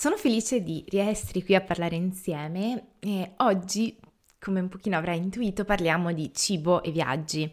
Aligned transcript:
Sono 0.00 0.16
felice 0.16 0.62
di 0.62 0.84
riessere 0.86 1.42
qui 1.42 1.56
a 1.56 1.60
parlare 1.60 1.96
insieme 1.96 2.90
e 3.00 3.32
oggi, 3.38 3.98
come 4.38 4.60
un 4.60 4.68
pochino 4.68 4.96
avrai 4.96 5.18
intuito, 5.18 5.64
parliamo 5.64 6.12
di 6.12 6.32
cibo 6.32 6.84
e 6.84 6.92
viaggi, 6.92 7.52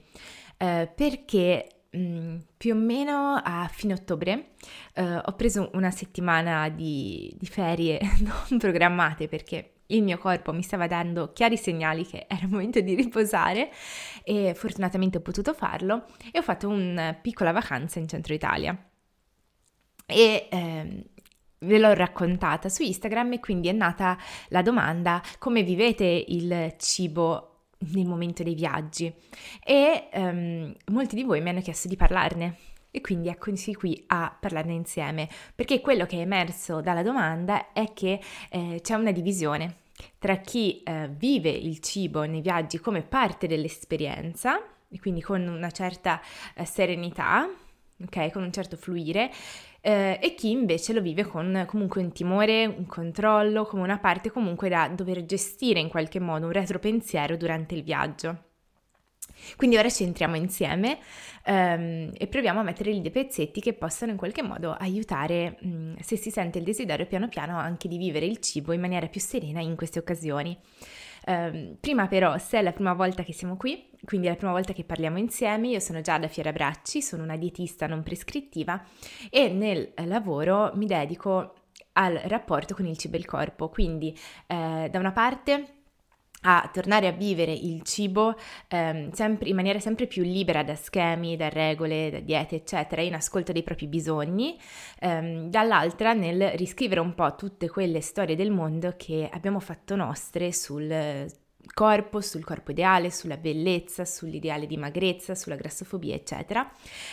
eh, 0.58 0.88
perché 0.94 1.68
mh, 1.90 1.98
mm, 1.98 2.38
più 2.56 2.76
o 2.76 2.78
meno 2.78 3.42
a 3.44 3.68
fine 3.74 3.94
ottobre 3.94 4.50
eh, 4.94 5.22
ho 5.26 5.34
preso 5.34 5.72
una 5.74 5.90
settimana 5.90 6.70
di, 6.70 7.36
di 7.36 7.48
ferie 7.48 8.00
non 8.22 8.60
programmate 8.60 9.28
perché 9.28 9.78
il 9.88 10.04
mio 10.04 10.20
corpo 10.20 10.54
mi 10.54 10.62
stava 10.62 10.86
dando 10.86 11.34
chiari 11.34 11.58
segnali 11.58 12.06
che 12.06 12.28
era 12.30 12.44
il 12.44 12.52
momento 12.52 12.80
di 12.80 12.94
riposare 12.94 13.72
e 14.24 14.54
fortunatamente 14.54 15.18
ho 15.18 15.22
potuto 15.22 15.56
farlo 15.56 16.06
e 16.32 16.38
ho 16.38 16.44
fatto 16.44 16.70
una 16.70 17.18
piccola 17.20 17.52
vacanza 17.52 17.98
in 17.98 18.08
centro 18.08 18.36
Italia. 18.36 18.80
E 20.06 20.48
ehm, 20.52 21.04
ve 21.66 21.80
l'ho 21.80 21.94
raccontata 21.94 22.70
su 22.70 22.84
Instagram 22.84 23.34
e 23.34 23.40
quindi 23.40 23.68
è 23.68 23.72
nata 23.72 24.18
la 24.50 24.62
domanda 24.62 25.22
come 25.40 25.64
vivete 25.64 26.06
il 26.06 26.76
cibo 26.78 27.50
nel 27.94 28.06
momento 28.06 28.44
dei 28.44 28.56
viaggi? 28.56 29.14
E 29.64 30.10
um, 30.14 30.74
molti 30.92 31.16
di 31.16 31.24
voi 31.24 31.42
mi 31.42 31.50
hanno 31.50 31.62
chiesto 31.62 31.88
di 31.88 31.96
parlarne. 31.96 32.58
E 32.92 33.02
quindi 33.02 33.28
eccoci 33.28 33.74
qui 33.74 34.02
a 34.08 34.36
parlarne 34.40 34.72
insieme. 34.72 35.28
Perché 35.54 35.82
quello 35.82 36.06
che 36.06 36.18
è 36.18 36.22
emerso 36.22 36.80
dalla 36.80 37.04
domanda 37.04 37.74
è 37.74 37.92
che 37.94 38.22
eh, 38.50 38.80
c'è 38.82 38.94
una 38.94 39.12
divisione 39.12 39.84
tra 40.18 40.38
chi 40.38 40.82
eh, 40.84 41.10
vive 41.10 41.50
il 41.50 41.80
cibo 41.80 42.24
nei 42.24 42.42
viaggi 42.42 42.80
come 42.80 43.02
parte 43.02 43.48
dell'esperienza 43.48 44.62
e 44.90 45.00
quindi 45.00 45.22
con 45.22 45.46
una 45.48 45.72
certa 45.72 46.22
eh, 46.56 46.66
serenità, 46.66 47.50
ok, 48.02 48.32
con 48.32 48.44
un 48.44 48.52
certo 48.52 48.78
fluire 48.78 49.32
eh, 49.86 50.18
e 50.20 50.34
chi 50.34 50.50
invece 50.50 50.94
lo 50.94 51.02
vive 51.02 51.24
con 51.26 51.64
comunque 51.68 52.02
un 52.02 52.12
timore, 52.12 52.66
un 52.66 52.88
controllo, 52.88 53.66
come 53.66 53.84
una 53.84 54.00
parte 54.00 54.32
comunque 54.32 54.68
da 54.68 54.88
dover 54.88 55.26
gestire 55.26 55.80
in 55.80 55.90
qualche 55.90 56.20
modo 56.20 56.48
un 56.48 56.52
retropensiero 56.52 57.38
durante 57.38 57.76
il 57.76 57.84
viaggio. 57.84 58.46
Quindi 59.56 59.78
ora 59.78 59.90
ci 59.90 60.04
entriamo 60.04 60.36
insieme 60.36 60.98
um, 61.46 62.10
e 62.18 62.28
proviamo 62.28 62.62
a 62.62 62.64
mettere 62.64 62.92
lì 62.92 63.02
dei 63.02 63.12
pezzetti 63.12 63.62
che 63.62 63.74
possano 63.74 64.12
in 64.12 64.18
qualche 64.18 64.42
modo 64.42 64.72
aiutare, 64.72 65.58
um, 65.62 65.96
se 66.00 66.18
si 66.18 66.32
sente 66.32 66.58
il 66.58 66.64
desiderio 66.64 67.06
piano 67.06 67.28
piano, 67.28 67.56
anche 67.56 67.88
di 67.88 67.98
vivere 67.98 68.26
il 68.26 68.40
cibo 68.40 68.74
in 68.74 68.82
maniera 68.82 69.06
più 69.06 69.22
serena 69.22 69.62
in 69.62 69.76
queste 69.76 70.00
occasioni. 70.00 70.58
Um, 71.28 71.78
prima 71.80 72.08
però, 72.08 72.38
se 72.38 72.60
è 72.60 72.62
la 72.62 72.72
prima 72.72 72.94
volta 72.94 73.24
che 73.24 73.34
siamo 73.34 73.58
qui, 73.58 73.90
quindi 74.04 74.28
è 74.28 74.30
la 74.30 74.36
prima 74.36 74.52
volta 74.52 74.74
che 74.74 74.84
parliamo 74.84 75.18
insieme, 75.18 75.70
io 75.70 75.80
sono 75.80 76.02
Giada 76.02 76.28
Fierabracci, 76.28 77.02
sono 77.02 77.24
una 77.24 77.36
dietista 77.36 77.88
non 77.88 78.04
prescrittiva 78.04 78.84
e 79.32 79.50
nel 79.50 79.94
lavoro 80.06 80.72
mi 80.76 80.86
dedico 80.86 81.54
al 81.94 82.14
rapporto 82.26 82.76
con 82.76 82.86
il 82.86 82.98
cibo 82.98 83.16
e 83.16 83.20
il 83.20 83.26
corpo, 83.26 83.70
quindi 83.70 84.16
eh, 84.48 84.88
da 84.92 85.00
una 85.00 85.12
parte 85.12 85.85
a 86.48 86.70
tornare 86.72 87.08
a 87.08 87.12
vivere 87.12 87.52
il 87.52 87.82
cibo 87.82 88.36
ehm, 88.68 89.12
sempre, 89.12 89.50
in 89.50 89.56
maniera 89.56 89.80
sempre 89.80 90.06
più 90.06 90.24
libera 90.24 90.64
da 90.64 90.76
schemi, 90.76 91.36
da 91.36 91.50
regole, 91.50 92.12
da 92.12 92.20
diete, 92.20 92.56
eccetera, 92.56 93.02
in 93.02 93.16
ascolto 93.16 93.52
dei 93.52 93.64
propri 93.64 93.88
bisogni, 93.88 94.58
ehm, 95.00 95.50
dall'altra 95.50 96.14
nel 96.14 96.52
riscrivere 96.52 97.00
un 97.00 97.16
po' 97.16 97.36
tutte 97.36 97.68
quelle 97.70 98.02
storie 98.02 98.36
del 98.36 98.52
mondo 98.52 98.94
che 98.96 99.28
abbiamo 99.32 99.60
fatto 99.60 99.96
nostre 99.96 100.54
sul 100.54 101.28
corpo, 101.74 102.22
sul 102.22 102.44
corpo 102.44 102.72
ideale, 102.72 103.10
sulla 103.10 103.38
bellezza, 103.38 104.06
sull'ideale 104.06 104.68
di 104.68 104.78
magrezza, 104.78 105.34
sulla 105.34 105.56
grassofobia, 105.56 106.14
eccetera. 106.14 106.70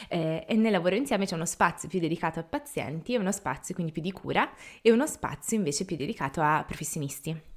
Eh, 0.08 0.44
e 0.47 0.55
nel 0.56 0.72
lavoro 0.72 0.94
insieme 0.94 1.25
c'è 1.25 1.34
uno 1.34 1.47
spazio 1.47 1.88
più 1.88 2.00
dedicato 2.00 2.38
a 2.38 2.42
pazienti 2.42 3.16
uno 3.16 3.33
spazio 3.33 3.75
quindi 3.75 3.92
più 3.92 4.03
di 4.03 4.12
cura 4.12 4.50
e 4.83 4.92
uno 4.92 5.06
spazio 5.06 5.56
invece 5.56 5.86
più 5.86 5.97
dedicato 5.97 6.42
a 6.42 6.64
professionisti. 6.66 7.52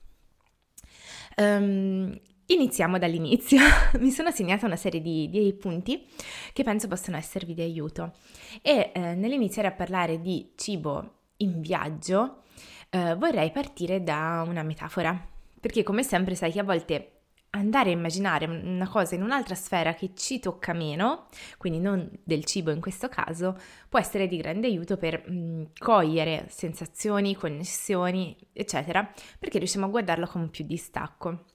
Um, 1.38 2.18
iniziamo 2.48 2.98
dall'inizio. 2.98 3.60
Mi 4.00 4.12
sono 4.12 4.32
segnata 4.32 4.66
una 4.66 4.76
serie 4.76 5.02
di, 5.02 5.30
di, 5.30 5.54
punti 5.54 6.06
che 6.54 6.64
penso 6.64 6.88
possano 6.88 7.18
esservi 7.18 7.54
di 7.54 7.62
aiuto. 7.62 8.14
E 8.62 8.92
eh, 8.94 9.16
nell'iniziare 9.16 9.68
a 9.68 9.72
parlare 9.72 10.22
di 10.22 10.52
cibo 10.56 11.14
in 11.38 11.62
viaggio, 11.62 12.44
eh, 12.90 13.16
vorrei 13.16 13.52
partire 13.52 14.04
da 14.04 14.44
una 14.48 14.64
metafora. 14.64 15.34
Perché 15.60 15.84
come 15.84 16.04
sempre 16.04 16.36
sai 16.36 16.52
che 16.52 16.60
a 16.60 16.64
volte 16.64 17.15
andare 17.56 17.90
a 17.90 17.94
immaginare 17.94 18.46
una 18.46 18.88
cosa 18.88 19.16
in 19.16 19.24
un'altra 19.24 19.56
sfera 19.56 19.94
che 19.94 20.12
ci 20.14 20.40
tocca 20.40 20.74
meno, 20.74 21.28
quindi 21.58 21.80
non 21.80 22.10
del 22.24 22.44
cibo 22.46 22.72
in 22.72 22.82
questo 22.82 23.08
caso, 23.08 23.58
può 23.90 24.00
essere 24.00 24.28
di 24.28 24.38
grande 24.38 24.68
aiuto 24.68 24.98
per 24.98 25.24
mh, 25.28 25.34
mm, 25.34 25.64
cogliere 25.78 26.48
sensazioni, 26.50 27.36
connessioni, 27.36 28.36
eccetera, 28.54 29.10
perché 29.40 29.58
riusciamo 29.58 29.86
a 29.86 29.90
guardarlo 29.90 30.28
con 30.28 30.50
più 30.50 30.66
distacco. 30.66 31.46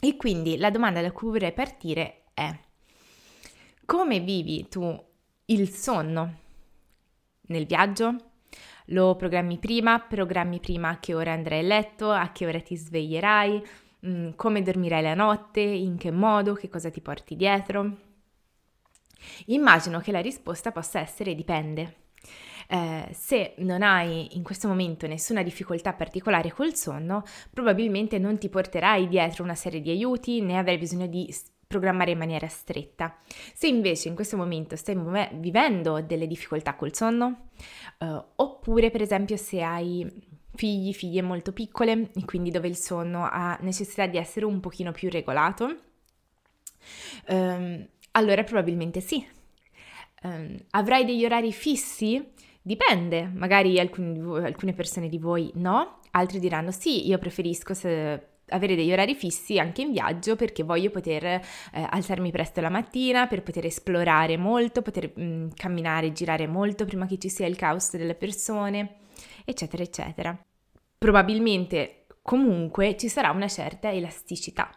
E 0.00 0.16
quindi 0.16 0.56
la 0.56 0.70
domanda 0.70 1.00
da 1.00 1.12
cui 1.12 1.30
vorrei 1.30 1.52
partire 1.52 2.24
è 2.34 2.56
come 3.86 4.20
vivi 4.20 4.66
tu 4.68 4.98
il 5.46 5.68
sonno 5.68 6.34
nel 7.46 7.66
viaggio? 7.66 8.16
Lo 8.88 9.16
programmi 9.16 9.58
prima? 9.58 9.98
Programmi 9.98 10.60
prima 10.60 10.90
a 10.90 10.98
che 10.98 11.14
ora 11.14 11.32
andrai 11.32 11.60
a 11.60 11.62
letto? 11.62 12.10
A 12.10 12.30
che 12.32 12.46
ora 12.46 12.60
ti 12.60 12.76
sveglierai? 12.76 13.62
Mm, 14.06 14.30
come 14.36 14.62
dormirai 14.62 15.02
la 15.02 15.14
notte, 15.14 15.60
in 15.60 15.96
che 15.96 16.10
modo, 16.10 16.52
che 16.54 16.68
cosa 16.68 16.90
ti 16.90 17.00
porti 17.00 17.36
dietro. 17.36 17.96
Immagino 19.46 20.00
che 20.00 20.12
la 20.12 20.20
risposta 20.20 20.72
possa 20.72 21.00
essere 21.00 21.34
dipende. 21.34 22.02
Eh, 22.68 23.08
se 23.12 23.54
non 23.58 23.82
hai 23.82 24.36
in 24.36 24.42
questo 24.42 24.68
momento 24.68 25.06
nessuna 25.06 25.42
difficoltà 25.42 25.92
particolare 25.94 26.52
col 26.52 26.74
sonno, 26.74 27.22
probabilmente 27.50 28.18
non 28.18 28.38
ti 28.38 28.48
porterai 28.48 29.08
dietro 29.08 29.42
una 29.42 29.54
serie 29.54 29.80
di 29.80 29.90
aiuti 29.90 30.40
né 30.40 30.58
avrai 30.58 30.78
bisogno 30.78 31.06
di 31.06 31.32
programmare 31.66 32.12
in 32.12 32.18
maniera 32.18 32.46
stretta. 32.46 33.18
Se 33.54 33.66
invece 33.66 34.08
in 34.08 34.14
questo 34.14 34.36
momento 34.36 34.76
stai 34.76 34.96
vivendo 35.34 36.00
delle 36.02 36.26
difficoltà 36.26 36.74
col 36.74 36.94
sonno, 36.94 37.48
eh, 37.98 38.24
oppure 38.36 38.90
per 38.90 39.02
esempio 39.02 39.36
se 39.36 39.62
hai 39.62 40.32
figli, 40.54 40.92
figlie 40.92 41.22
molto 41.22 41.52
piccole 41.52 42.10
e 42.14 42.24
quindi 42.24 42.50
dove 42.50 42.68
il 42.68 42.76
sonno 42.76 43.26
ha 43.30 43.58
necessità 43.60 44.06
di 44.06 44.16
essere 44.16 44.46
un 44.46 44.60
pochino 44.60 44.92
più 44.92 45.10
regolato, 45.10 45.76
um, 47.28 47.86
allora 48.12 48.44
probabilmente 48.44 49.00
sì. 49.00 49.26
Um, 50.22 50.56
avrai 50.70 51.04
degli 51.04 51.24
orari 51.24 51.52
fissi? 51.52 52.32
Dipende, 52.62 53.30
magari 53.34 53.78
alcun, 53.78 54.40
alcune 54.42 54.72
persone 54.72 55.08
di 55.08 55.18
voi 55.18 55.50
no, 55.56 55.98
altri 56.12 56.38
diranno 56.38 56.70
sì, 56.70 57.06
io 57.06 57.18
preferisco 57.18 57.74
se, 57.74 58.28
avere 58.48 58.74
degli 58.74 58.92
orari 58.92 59.14
fissi 59.14 59.58
anche 59.58 59.82
in 59.82 59.92
viaggio 59.92 60.34
perché 60.36 60.62
voglio 60.62 60.90
poter 60.90 61.24
eh, 61.24 61.40
alzarmi 61.72 62.30
presto 62.30 62.62
la 62.62 62.70
mattina, 62.70 63.26
per 63.26 63.42
poter 63.42 63.66
esplorare 63.66 64.38
molto, 64.38 64.80
poter 64.80 65.12
mh, 65.14 65.22
mm, 65.22 65.48
camminare, 65.54 66.12
girare 66.12 66.46
molto 66.46 66.86
prima 66.86 67.06
che 67.06 67.18
ci 67.18 67.28
sia 67.28 67.46
il 67.46 67.56
caos 67.56 67.94
delle 67.96 68.14
persone 68.14 69.02
eccetera, 69.44 69.82
eccetera. 69.82 70.36
Probabilmente 70.98 72.06
comunque 72.22 72.96
ci 72.96 73.08
sarà 73.08 73.30
una 73.30 73.48
certa 73.48 73.92
elasticità, 73.92 74.70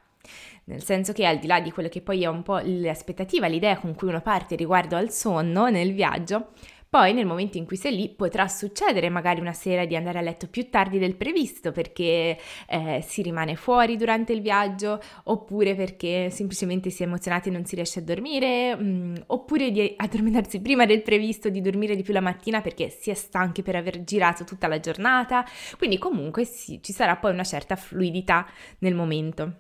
nel 0.66 0.84
senso 0.84 1.14
che 1.14 1.26
al 1.26 1.40
di 1.40 1.48
là 1.48 1.62
di 1.62 1.72
quello 1.72 1.90
che 1.90 2.02
poi 2.02 2.24
è 2.24 2.28
un 2.28 2.44
po' 2.44 2.60
l'aspettativa, 2.62 3.48
l'idea 3.48 3.80
con 3.80 3.96
cui 3.96 4.10
uno 4.10 4.22
parte 4.22 4.56
riguardo 4.56 4.96
al 4.98 5.12
sonno 5.12 5.70
nel 5.70 5.94
viaggio, 5.94 6.50
poi 6.90 7.14
nel 7.14 7.26
momento 7.26 7.58
in 7.58 7.66
cui 7.66 7.76
sei 7.76 7.96
lì 7.96 8.10
potrà 8.10 8.48
succedere 8.48 9.10
magari 9.10 9.42
una 9.42 9.54
sera 9.54 9.86
di 9.86 9.96
andare 9.96 10.20
a 10.20 10.22
letto 10.22 10.48
più 10.48 10.70
tardi 10.70 11.00
del 11.00 11.16
previsto 11.16 11.72
perché 11.72 12.38
eh, 12.68 13.04
si 13.06 13.22
rimane 13.22 13.56
fuori 13.56 13.98
durante 13.98 14.32
il 14.32 14.42
viaggio 14.42 15.02
oppure 15.24 15.76
perché 15.76 16.30
semplicemente 16.30 16.90
si 16.90 17.04
è 17.04 17.06
emozionati 17.06 17.50
e 17.50 17.52
non 17.52 17.66
si 17.66 17.76
riesce 17.76 18.00
a 18.00 18.04
dormire 18.04 18.76
mh, 18.76 18.84
mm, 18.84 19.16
oppure 19.28 19.72
di 19.72 19.94
addormentarsi 19.98 20.62
prima 20.62 20.86
del 20.86 21.02
previsto, 21.02 21.50
di 21.50 21.60
dormire 21.60 21.96
di 21.96 22.04
più 22.04 22.14
la 22.14 22.22
mattina 22.22 22.62
perché 22.62 22.90
si 22.90 23.10
è 23.10 23.14
stanchi 23.14 23.64
per 23.64 23.76
aver 23.76 24.04
girato 24.04 24.44
tutta 24.46 24.68
la 24.68 24.80
giornata. 24.80 25.46
Quindi 25.78 25.98
comunque 25.98 26.46
sì, 26.46 26.80
ci 26.82 26.94
sarà 26.94 27.18
poi 27.18 27.32
una 27.32 27.44
certa 27.44 27.76
fluidità 27.76 28.48
nel 28.80 28.96
momento. 28.96 29.56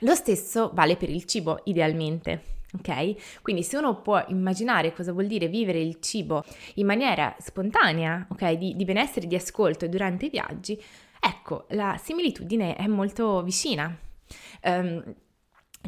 Lo 0.00 0.14
stesso 0.14 0.70
vale 0.72 0.96
per 0.96 1.10
il 1.10 1.24
cibo 1.26 1.60
idealmente 1.64 2.61
ok? 2.78 3.40
Quindi 3.42 3.62
se 3.62 3.76
uno 3.76 4.00
può 4.00 4.24
immaginare 4.28 4.92
cosa 4.92 5.12
vuol 5.12 5.26
dire 5.26 5.48
vivere 5.48 5.80
il 5.80 5.98
cibo 6.00 6.44
in 6.74 6.86
maniera 6.86 7.34
spontanea, 7.38 8.26
ok? 8.30 8.52
Di, 8.52 8.74
di 8.76 8.84
benessere, 8.84 9.26
di 9.26 9.34
ascolto 9.34 9.86
durante 9.88 10.26
i 10.26 10.30
viaggi, 10.30 10.80
ecco, 11.20 11.66
la 11.70 11.98
similitudine 12.02 12.74
è 12.76 12.86
molto 12.86 13.42
vicina. 13.42 13.96
Um, 14.64 15.14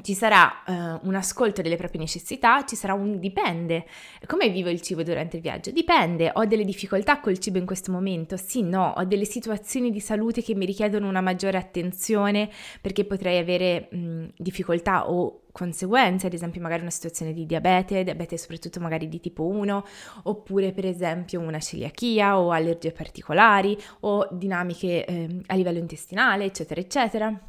ci 0.02 0.14
sarà 0.14 0.62
uh, 0.66 0.72
un 1.06 1.14
ascolto 1.14 1.62
delle 1.62 1.76
proprie 1.76 2.00
necessità, 2.00 2.64
ci 2.64 2.76
sarà 2.76 2.94
un 2.94 3.18
dipende. 3.18 3.86
Come 4.26 4.48
vivo 4.48 4.68
il 4.68 4.80
cibo 4.80 5.02
durante 5.02 5.36
il 5.36 5.42
viaggio? 5.42 5.70
Dipende, 5.70 6.30
ho 6.34 6.44
delle 6.46 6.64
difficoltà 6.64 7.20
col 7.20 7.38
cibo 7.38 7.58
in 7.58 7.66
questo 7.66 7.92
momento? 7.92 8.36
Sì, 8.36 8.62
no, 8.62 8.94
ho 8.96 9.04
delle 9.04 9.24
situazioni 9.24 9.90
di 9.90 10.00
salute 10.00 10.42
che 10.42 10.54
mi 10.54 10.66
richiedono 10.66 11.08
una 11.08 11.20
maggiore 11.20 11.58
attenzione 11.58 12.50
perché 12.80 13.04
potrei 13.04 13.38
avere 13.38 13.88
mh, 13.90 14.26
difficoltà 14.36 15.10
o 15.10 15.42
conseguenze, 15.52 16.26
ad 16.26 16.32
esempio 16.32 16.60
magari 16.60 16.80
una 16.80 16.90
situazione 16.90 17.32
di 17.32 17.46
diabete, 17.46 18.02
diabete 18.02 18.36
soprattutto 18.36 18.80
magari 18.80 19.08
di 19.08 19.20
tipo 19.20 19.46
1, 19.46 19.84
oppure 20.24 20.72
per 20.72 20.84
esempio 20.84 21.40
una 21.40 21.60
celiachia 21.60 22.40
o 22.40 22.50
allergie 22.50 22.90
particolari 22.90 23.78
o 24.00 24.26
dinamiche 24.32 25.04
eh, 25.04 25.40
a 25.46 25.54
livello 25.54 25.78
intestinale, 25.78 26.46
eccetera, 26.46 26.80
eccetera. 26.80 27.40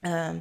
Uh, 0.00 0.40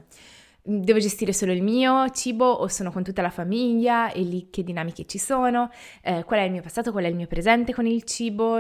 devo 0.70 1.00
gestire 1.00 1.32
solo 1.32 1.54
il 1.54 1.64
mio 1.64 2.10
cibo 2.10 2.46
o 2.46 2.68
sono 2.68 2.92
con 2.92 3.02
tutta 3.02 3.22
la 3.22 3.30
famiglia 3.30 4.12
e 4.12 4.22
lì 4.22 4.50
che 4.50 4.64
dinamiche 4.64 5.06
ci 5.06 5.18
sono, 5.18 5.70
eh, 6.02 6.26
qual 6.26 6.42
è 6.42 6.44
il 6.44 6.52
mio 6.52 6.62
passato, 6.62 6.92
qual 6.92 7.06
è 7.06 7.08
il 7.08 7.16
mio 7.16 7.28
presente 7.28 7.74
con 7.74 7.86
il 7.86 8.04
cibo, 8.04 8.60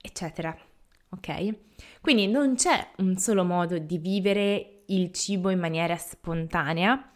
eccetera. 0.00 0.54
Ok? 1.08 1.54
Quindi 2.02 2.26
non 2.26 2.56
c'è 2.56 2.88
un 2.98 3.16
solo 3.16 3.42
modo 3.42 3.78
di 3.78 3.96
vivere 3.96 4.82
il 4.86 5.10
cibo 5.12 5.48
in 5.48 5.58
maniera 5.58 5.96
spontanea 5.96 7.10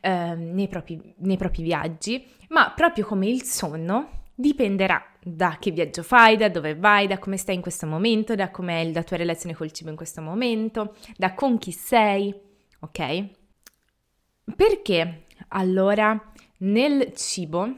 eh, 0.00 0.34
nei, 0.34 0.66
propri, 0.66 1.14
nei 1.18 1.36
propri 1.36 1.62
viaggi, 1.62 2.26
ma 2.48 2.72
proprio 2.74 3.06
come 3.06 3.28
il 3.28 3.44
sonno 3.44 4.22
dipenderà 4.34 5.00
da 5.22 5.56
che 5.60 5.70
viaggio 5.70 6.02
fai, 6.02 6.36
da 6.36 6.48
dove 6.48 6.74
vai, 6.74 7.06
da 7.06 7.18
come 7.18 7.36
stai 7.36 7.54
in 7.54 7.60
questo 7.60 7.86
momento, 7.86 8.34
da 8.34 8.50
com'è 8.50 8.90
la 8.90 9.04
tua 9.04 9.16
relazione 9.16 9.54
col 9.54 9.70
cibo 9.70 9.90
in 9.90 9.96
questo 9.96 10.20
momento, 10.20 10.96
da 11.16 11.32
con 11.34 11.58
chi 11.58 11.70
sei, 11.70 12.34
ok? 12.80 13.42
Perché 14.56 15.24
allora 15.48 16.32
nel 16.58 17.12
cibo 17.14 17.76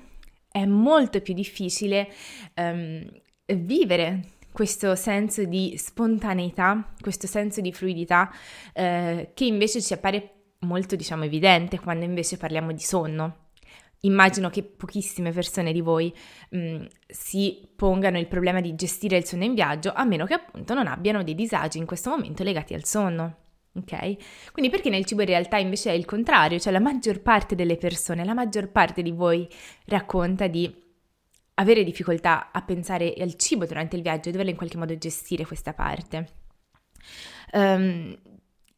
è 0.51 0.65
molto 0.65 1.21
più 1.21 1.35
difficile 1.35 2.09
um, 2.55 3.07
vivere 3.47 4.35
questo 4.57 4.95
senso 4.95 5.45
di 5.45 5.75
spontaneità, 5.77 6.95
questo 6.99 7.27
senso 7.27 7.61
di 7.61 7.75
fluidità 7.75 8.33
eh, 8.73 9.33
che 9.35 9.45
invece 9.45 9.83
ci 9.83 9.93
appare 9.93 10.55
molto, 10.61 10.97
diciamo, 10.97 11.25
evidente 11.25 11.79
quando 11.79 12.07
invece 12.07 12.39
parliamo 12.39 12.73
di 12.73 12.81
sonno. 12.81 13.49
Immagino 14.01 14.49
che 14.49 14.63
pochissime 14.63 15.31
persone 15.31 15.73
di 15.73 15.83
voi 15.83 16.11
mh, 16.51 16.59
mm, 16.59 16.85
si 17.07 17.69
pongano 17.77 18.19
il 18.19 18.29
problema 18.29 18.63
di 18.63 18.75
gestire 18.75 19.19
il 19.19 19.27
sonno 19.27 19.45
in 19.45 19.53
viaggio, 19.53 19.93
a 19.93 20.05
meno 20.05 20.25
che 20.25 20.33
appunto 20.33 20.73
non 20.73 20.87
abbiano 20.87 21.23
dei 21.23 21.35
disagi 21.35 21.77
in 21.77 21.85
questo 21.85 22.09
momento 22.09 22.43
legati 22.43 22.73
al 22.73 22.85
sonno. 22.85 23.46
Ok? 23.77 24.53
Quindi 24.53 24.71
perché 24.71 24.89
nel 24.89 25.05
cibo 25.05 25.21
in 25.21 25.29
realtà 25.29 25.59
invece 25.59 25.91
è 25.91 25.95
il 25.95 26.05
contrario, 26.05 26.59
cioè 26.59 26.73
la 26.73 26.81
maggior 26.81 27.21
parte 27.21 27.55
delle 27.55 27.77
persone, 27.77 28.25
la 28.25 28.35
maggior 28.35 28.71
parte 28.71 29.03
di 29.03 29.11
voi 29.11 29.47
racconta 29.87 30.47
di 30.47 30.85
avere 31.59 31.85
difficoltà 31.85 32.51
a 32.53 32.63
pensare 32.63 33.15
al 33.19 33.35
cibo 33.37 33.67
durante 33.67 33.97
il 33.97 34.03
viaggio 34.03 34.29
e 34.29 34.33
doverlo 34.33 34.51
in 34.51 34.57
qualche 34.57 34.77
modo 34.77 34.97
gestire 34.97 35.45
questa 35.45 35.73
parte. 35.73 36.29
Um, 37.53 38.17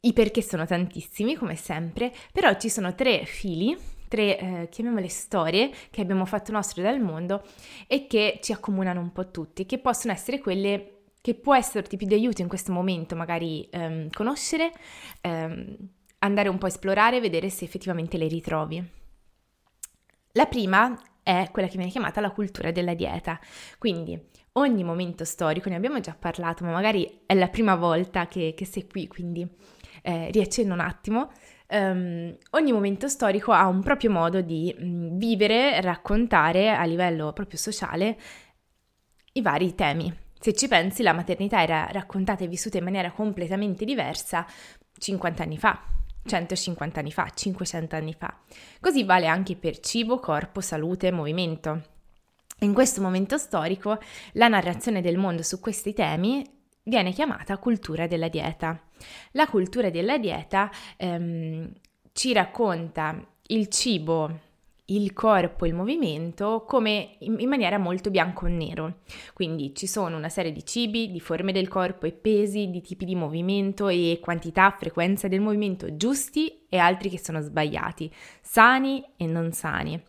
I 0.01 0.13
perché 0.13 0.43
sono 0.43 0.67
tantissimi, 0.67 1.37
come 1.37 1.57
sempre, 1.57 2.13
però 2.33 2.57
ci 2.57 2.69
sono 2.69 2.95
tre 2.95 3.25
fili, 3.25 3.77
tre, 4.09 4.39
eh, 4.39 4.69
chiamiamole 4.69 5.09
storie, 5.09 5.71
che 5.91 6.01
abbiamo 6.01 6.25
fatto 6.25 6.53
nostre 6.53 6.83
dal 6.83 7.01
mondo 7.01 7.43
e 7.87 8.07
che 8.07 8.39
ci 8.43 8.53
accomunano 8.53 9.01
un 9.01 9.13
po' 9.13 9.31
tutti, 9.31 9.67
che 9.67 9.79
possono 9.79 10.13
essere 10.13 10.39
quelle 10.39 10.98
che 11.21 11.35
può 11.35 11.55
esserti 11.55 11.97
più 11.97 12.07
di 12.07 12.15
aiuto 12.15 12.43
in 12.43 12.49
questo 12.49 12.73
momento, 12.73 13.17
magari 13.17 13.69
um, 13.73 14.09
conoscere, 14.11 14.73
um, 15.23 15.77
andare 16.21 16.49
un 16.49 16.59
po' 16.59 16.67
a 16.67 16.69
esplorare, 16.69 17.21
vedere 17.21 17.51
se 17.51 17.65
effettivamente 17.65 18.17
le 18.17 18.29
ritrovi. 18.29 18.83
La 20.33 20.47
prima 20.47 20.97
è 21.23 21.49
quella 21.51 21.69
che 21.69 21.77
viene 21.77 21.91
chiamata 21.91 22.21
la 22.21 22.31
cultura 22.31 22.71
della 22.71 22.95
dieta, 22.95 23.39
quindi 23.79 24.19
ogni 24.53 24.85
momento 24.85 25.25
storico, 25.25 25.69
ne 25.69 25.77
abbiamo 25.77 26.01
già 26.01 26.17
parlato, 26.19 26.65
ma 26.65 26.71
magari 26.71 27.23
è 27.27 27.35
la 27.35 27.49
prima 27.49 27.75
volta 27.77 28.27
che, 28.27 28.55
che 28.57 28.65
sei 28.65 28.87
qui, 28.87 29.07
quindi 29.07 29.47
eh, 30.03 30.31
riaccenno 30.31 30.75
un 30.75 30.81
attimo. 30.81 31.31
Um, 31.71 32.35
ogni 32.53 32.73
momento 32.73 33.09
storico 33.09 33.53
ha 33.53 33.67
un 33.67 33.83
proprio 33.83 34.11
modo 34.11 34.41
di 34.41 34.75
mh, 34.77 35.19
vivere, 35.19 35.81
raccontare 35.83 36.71
a 36.71 36.83
livello 36.85 37.35
proprio 37.35 37.59
sociale 37.59 38.19
i 39.33 39.43
vari 39.43 39.75
temi 39.75 40.27
se 40.41 40.53
ci 40.55 40.69
pensi, 40.69 41.03
la 41.03 41.13
maternità 41.13 41.63
era 41.63 41.89
raccontata 41.91 42.45
e 42.45 42.49
vissuta 42.49 42.79
in 42.79 42.85
maniera 42.85 43.11
completamente 43.11 43.85
diversa 43.85 44.47
50 44.97 45.43
anni 45.43 45.59
fa, 45.59 45.83
150 46.25 47.01
anni 47.01 47.13
fa, 47.13 47.29
500 47.29 47.97
anni 47.97 48.15
fa. 48.15 48.39
Così 48.81 49.05
vale 49.05 49.27
anche 49.27 49.57
per 49.57 49.81
cibo, 49.81 50.19
corpo, 50.19 50.61
salute, 50.61 51.11
movimento. 51.11 51.83
In 52.61 52.73
questo 52.73 53.01
momento 53.01 53.37
storico 53.37 53.99
la 54.33 54.49
narrazione 54.49 55.01
del 55.01 55.17
mondo 55.17 55.43
su 55.43 55.61
questi 55.61 55.93
temi 55.93 56.45
viene 56.85 57.13
chiamata 57.13 57.59
cultura 57.59 58.07
della 58.07 58.29
dieta. 58.29 58.81
La 59.33 59.47
cultura 59.47 59.91
della 59.91 60.19
dieta 60.19 60.71
ehm, 60.97 61.73
ci 62.13 62.33
racconta 62.33 63.25
il 63.49 63.69
cibo 63.69 64.47
il 64.91 65.13
corpo 65.13 65.65
e 65.65 65.69
il 65.69 65.75
movimento 65.75 66.65
come 66.67 67.17
in, 67.21 67.49
maniera 67.49 67.79
molto 67.79 68.11
bianco 68.11 68.47
e 68.47 68.51
nero. 68.51 68.99
Quindi 69.35 69.75
ci 69.75 69.87
sono 69.87 70.17
una 70.17 70.29
serie 70.29 70.53
di 70.53 70.65
cibi, 70.65 71.11
di 71.11 71.21
forme 71.21 71.53
del 71.53 71.69
corpo 71.69 72.07
e 72.07 72.13
pesi, 72.13 72.71
di 72.71 72.81
tipi 72.81 73.05
di 73.05 73.15
movimento 73.15 73.89
e 73.89 74.19
quantità, 74.21 74.75
frequenza 74.79 75.29
del 75.29 75.41
movimento 75.41 75.97
giusti 75.97 76.67
e 76.69 76.79
altri 76.79 77.11
che 77.11 77.19
sono 77.19 77.41
sbagliati, 77.41 78.13
sani 78.41 79.05
e 79.17 79.27
non 79.27 79.53
sani 79.53 80.03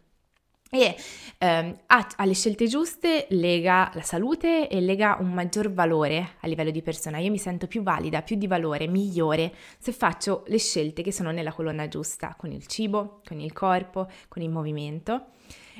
e 0.69 0.95
ehm, 1.39 1.79
alle 1.87 2.33
scelte 2.33 2.67
giuste 2.67 3.25
lega 3.29 3.91
la 3.95 4.01
salute 4.01 4.67
e 4.67 4.79
lega 4.81 5.17
un 5.19 5.33
maggior 5.33 5.71
valore 5.71 6.35
a 6.39 6.47
livello 6.47 6.69
di 6.69 6.81
persona. 6.81 7.17
Io 7.17 7.31
mi 7.31 7.39
sento 7.39 7.67
più 7.67 7.81
valida, 7.81 8.21
più 8.21 8.35
di 8.35 8.47
valore, 8.47 8.87
migliore 8.87 9.53
se 9.79 9.91
faccio 9.91 10.43
le 10.47 10.59
scelte 10.59 11.01
che 11.01 11.11
sono 11.11 11.31
nella 11.31 11.53
colonna 11.53 11.87
giusta, 11.87 12.35
con 12.37 12.51
il 12.51 12.67
cibo, 12.67 13.21
con 13.27 13.39
il 13.39 13.51
corpo, 13.51 14.07
con 14.27 14.43
il 14.43 14.49
movimento 14.49 15.27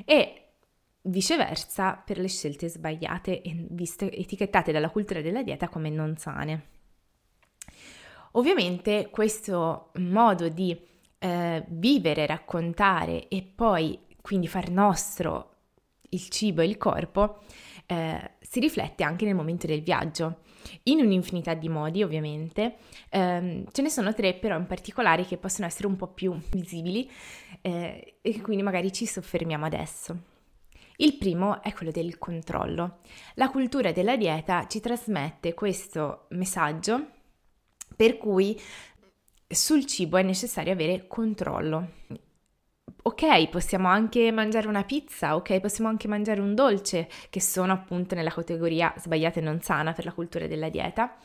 e 0.06 0.46
viceversa 1.04 2.02
per 2.04 2.18
le 2.18 2.28
scelte 2.28 2.68
sbagliate 2.68 3.42
e 3.42 3.66
viste, 3.70 4.12
etichettate 4.12 4.72
dalla 4.72 4.90
cultura 4.90 5.22
della 5.22 5.44
dieta 5.44 5.70
come 5.70 5.90
non 5.90 6.18
sane. 6.18 6.68
Ovviamente 8.34 9.10
questo 9.12 9.92
modo 9.96 10.50
di 10.50 10.78
eh, 11.20 11.64
vivere, 11.68 12.26
raccontare 12.26 13.28
e 13.28 13.44
poi 13.44 14.08
quindi 14.30 14.48
far 14.48 14.70
nostro 14.70 15.56
il 16.10 16.30
cibo 16.30 16.62
e 16.62 16.66
il 16.66 16.78
corpo, 16.78 17.40
eh, 17.88 18.34
si 18.42 18.60
riflette 18.60 19.04
anche 19.04 19.26
nel 19.26 19.34
momento 19.34 19.66
del 19.66 19.82
viaggio. 19.82 20.42
In 20.84 21.00
un'infinità 21.00 21.56
di 21.56 21.68
modi, 21.68 22.04
ovviamente, 22.04 22.76
ehm, 23.10 23.66
ce 23.72 23.82
ne 23.82 23.90
sono 23.90 24.14
tre 24.14 24.36
però 24.36 24.56
in 24.56 24.68
particolare 24.68 25.26
che 25.26 25.38
possono 25.38 25.66
essere 25.66 25.88
un 25.88 25.96
po' 25.96 26.10
più 26.10 26.40
visibili 26.52 27.10
eh, 27.62 28.20
e 28.22 28.42
quindi 28.42 28.62
magari 28.62 28.92
ci 28.92 29.08
soffermiamo 29.08 29.66
adesso. 29.66 30.16
Il 30.98 31.18
primo 31.18 31.64
è 31.64 31.74
quello 31.74 31.92
del 31.92 32.20
controllo. 32.20 33.00
La 33.34 33.50
cultura 33.50 33.92
della 33.92 34.16
dieta 34.16 34.68
ci 34.68 34.80
trasmette 34.80 35.56
questo 35.56 36.28
messaggio 36.30 37.14
per 37.96 38.20
cui 38.20 38.62
sul 39.48 39.88
cibo 39.88 40.18
è 40.18 40.22
necessario 40.22 40.72
avere 40.72 41.08
controllo 41.08 42.28
ok, 43.02 43.50
possiamo 43.50 43.88
anche 43.88 44.32
mangiare 44.32 44.68
una 44.68 44.84
pizza, 44.84 45.36
ok, 45.36 45.60
possiamo 45.60 45.90
anche 45.90 46.08
mangiare 46.08 46.42
un 46.42 46.54
dolce, 46.54 47.08
che 47.30 47.42
sono 47.42 47.72
appunto 47.72 48.16
nella 48.16 48.30
categoria 48.30 48.94
sbagliata 48.98 49.40
e 49.40 49.44
non 49.44 49.62
sana 49.62 49.94
per 49.94 50.06
la 50.06 50.12
cultura 50.12 50.48
della 50.48 50.70
dieta, 50.70 51.16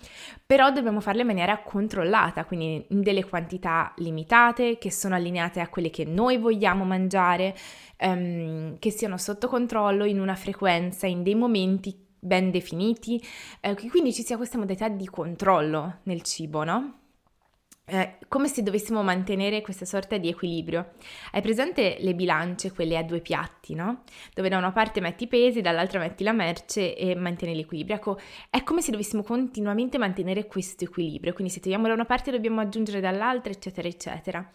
però 0.45 0.71
dobbiamo 0.71 1.01
farle 1.01 1.23
in 1.23 1.27
maniera 1.27 1.59
controllata, 1.63 2.45
quindi 2.45 2.87
in 2.91 3.03
delle 3.03 3.25
quantità 3.25 3.93
limitate, 3.97 4.79
che 4.79 4.91
sono 4.91 5.15
allineate 5.15 5.61
a 5.61 5.69
quelle 5.69 5.91
che 5.91 6.05
noi 6.05 6.39
vogliamo 6.39 6.85
mangiare, 6.85 7.57
um, 8.01 8.79
che 8.79 8.91
siano 8.91 9.17
sotto 9.19 9.49
controllo, 9.49 10.05
in 10.05 10.21
una 10.21 10.37
frequenza, 10.37 11.07
in 11.07 11.23
dei 11.23 11.35
momenti 11.35 12.03
ben 12.19 12.51
definiti, 12.51 13.23
eh, 13.61 13.75
quindi 13.91 14.13
ci 14.13 14.23
sia 14.23 14.37
questa 14.37 14.57
modalità 14.57 14.89
di 14.89 15.07
controllo 15.07 15.99
nel 16.05 16.23
cibo, 16.23 16.65
no? 16.65 16.99
Eh, 17.87 18.17
come 18.29 18.49
se 18.49 18.63
dovessimo 18.63 19.03
mantenere 19.03 19.61
questa 19.61 19.85
sorta 19.85 20.17
di 20.17 20.29
equilibrio. 20.29 20.93
Hai 21.33 21.43
presente 21.43 21.99
le 22.01 22.15
bilance, 22.15 22.73
quelle 22.73 22.97
a 22.97 23.03
due 23.03 23.21
piatti, 23.21 23.75
no? 23.75 24.05
Dove 24.33 24.49
da 24.49 24.57
una 24.57 24.73
parte 24.73 25.03
metti 25.03 25.25
i 25.25 25.29
pesi, 25.29 25.61
dall'altra 25.61 25.99
metti 25.99 26.25
la 26.25 26.33
merce 26.33 26.97
e 26.97 27.15
mantieni 27.15 27.55
l'equilibrio. 27.55 27.97
Ecco, 27.97 28.19
è 28.49 28.63
come 28.63 28.81
se 28.81 28.91
dovessimo 28.91 29.23
continuamente 29.23 29.99
mantenere 29.99 30.47
questo 30.47 30.85
equilibrio, 30.85 31.35
quindi 31.35 31.53
se 31.53 31.61
togliamo 31.61 31.87
da 31.87 31.93
una 31.93 32.07
parte 32.07 32.31
dobbiamo 32.31 32.63
aggiungere 32.63 33.01
dall'altra, 33.01 33.53
eccetera, 33.53 33.87
eccetera. 33.87 34.51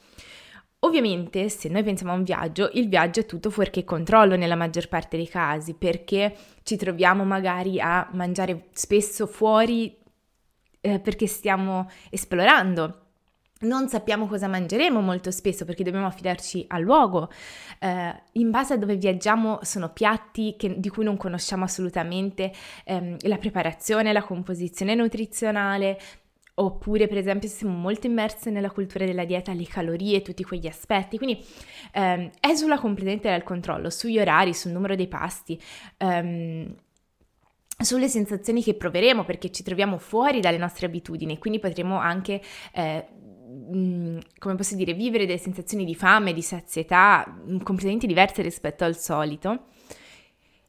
Ovviamente, 0.80 1.50
se 1.50 1.70
noi 1.70 1.84
pensiamo 1.84 2.14
a 2.14 2.16
un 2.16 2.24
viaggio, 2.24 2.72
il 2.74 2.88
viaggio 2.88 3.20
è 3.20 3.26
tutto 3.26 3.52
fuorché 3.52 3.84
controllo 3.84 4.38
nella 4.38 4.56
maggior 4.56 4.88
parte 4.88 5.18
dei 5.18 5.28
casi, 5.28 5.76
perché 5.76 6.36
ci 6.64 6.78
troviamo 6.78 7.26
magari 7.26 7.80
a 7.80 8.10
mangiare 8.14 8.70
spesso 8.72 9.28
fuori 9.28 9.96
eh, 10.82 11.00
perché 11.00 11.28
stiamo 11.28 11.90
esplorando 12.10 13.09
non 13.62 13.90
sappiamo 13.90 14.28
cosa 14.28 14.48
mangeremo 14.48 15.02
molto 15.02 15.32
spesso 15.32 15.66
perché 15.66 15.84
dobbiamo 15.84 16.06
affidarci 16.06 16.66
al 16.70 16.82
luogo. 16.82 17.30
Eh, 17.80 18.14
in 18.34 18.52
base 18.52 18.74
a 18.74 18.78
dove 18.78 18.96
viaggiamo 18.96 19.60
sono 19.64 19.90
piatti 19.90 20.56
che, 20.58 20.80
di 20.80 20.90
cui 20.90 21.04
non 21.04 21.18
conosciamo 21.18 21.66
assolutamente 21.66 22.54
ehm, 22.86 23.18
la 23.22 23.38
preparazione, 23.38 24.14
la 24.14 24.24
composizione 24.24 24.96
nutrizionale. 24.96 26.00
Oppure, 26.60 27.08
per 27.08 27.18
esempio, 27.18 27.48
siamo 27.48 27.74
molto 27.74 28.06
immersi 28.06 28.52
nella 28.52 28.70
cultura 28.70 29.06
della 29.06 29.24
dieta, 29.24 29.54
le 29.54 29.66
calorie, 29.66 30.22
tutti 30.22 30.44
quegli 30.44 30.68
aspetti. 30.68 31.18
Quindi 31.18 31.44
ehm, 31.94 32.30
esula 32.42 32.78
completamente 32.78 33.30
dal 33.30 33.44
controllo 33.44 33.90
sugli 33.90 34.20
orari, 34.20 34.54
sul 34.54 34.72
numero 34.72 34.96
dei 34.96 35.08
pasti. 35.08 35.62
Ehm, 35.98 36.76
sulle 37.82 38.10
sensazioni 38.10 38.62
che 38.62 38.74
proveremo 38.74 39.24
perché 39.24 39.52
ci 39.52 39.64
troviamo 39.64 39.98
fuori 39.98 40.42
dalle 40.42 40.58
nostre 40.58 40.86
abitudini, 40.86 41.38
quindi 41.38 41.60
potremo 41.60 41.98
anche 41.98 42.42
eh, 42.74 43.08
come 44.38 44.56
posso 44.56 44.76
dire, 44.76 44.94
vivere 44.94 45.26
delle 45.26 45.38
sensazioni 45.38 45.86
di 45.86 45.96
fame, 45.96 46.34
di 46.34 46.42
sazietà 46.42 47.26
mm, 47.28 47.60
completamente 47.60 48.08
diverse 48.08 48.42
rispetto 48.42 48.84
al 48.84 48.98
solito. 48.98 49.66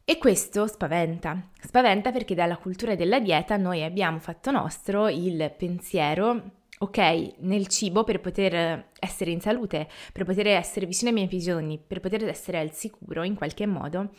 E 0.04 0.18
questo 0.18 0.66
spaventa, 0.66 1.50
spaventa 1.60 2.10
perché 2.10 2.34
dalla 2.34 2.56
cultura 2.56 2.96
della 2.96 3.20
dieta 3.20 3.56
noi 3.56 3.84
abbiamo 3.84 4.18
fatto 4.18 4.50
nostro 4.50 5.08
il 5.08 5.54
pensiero, 5.56 6.58
ok, 6.78 7.34
nel 7.40 7.68
cibo 7.68 8.02
per 8.02 8.20
poter 8.20 8.88
essere 8.99 9.30
in 9.30 9.40
salute, 9.40 9.88
per 10.12 10.25
poter 10.25 10.49
essere 10.49 10.87
vicino 10.87 11.10
ai 11.10 11.14
miei 11.14 11.28
bisogni, 11.28 11.78
per 11.78 12.00
poter 12.00 12.26
essere 12.26 12.58
al 12.58 12.72
sicuro 12.72 13.22
in 13.22 13.37
qualche 13.37 13.66
modo, 13.66 14.10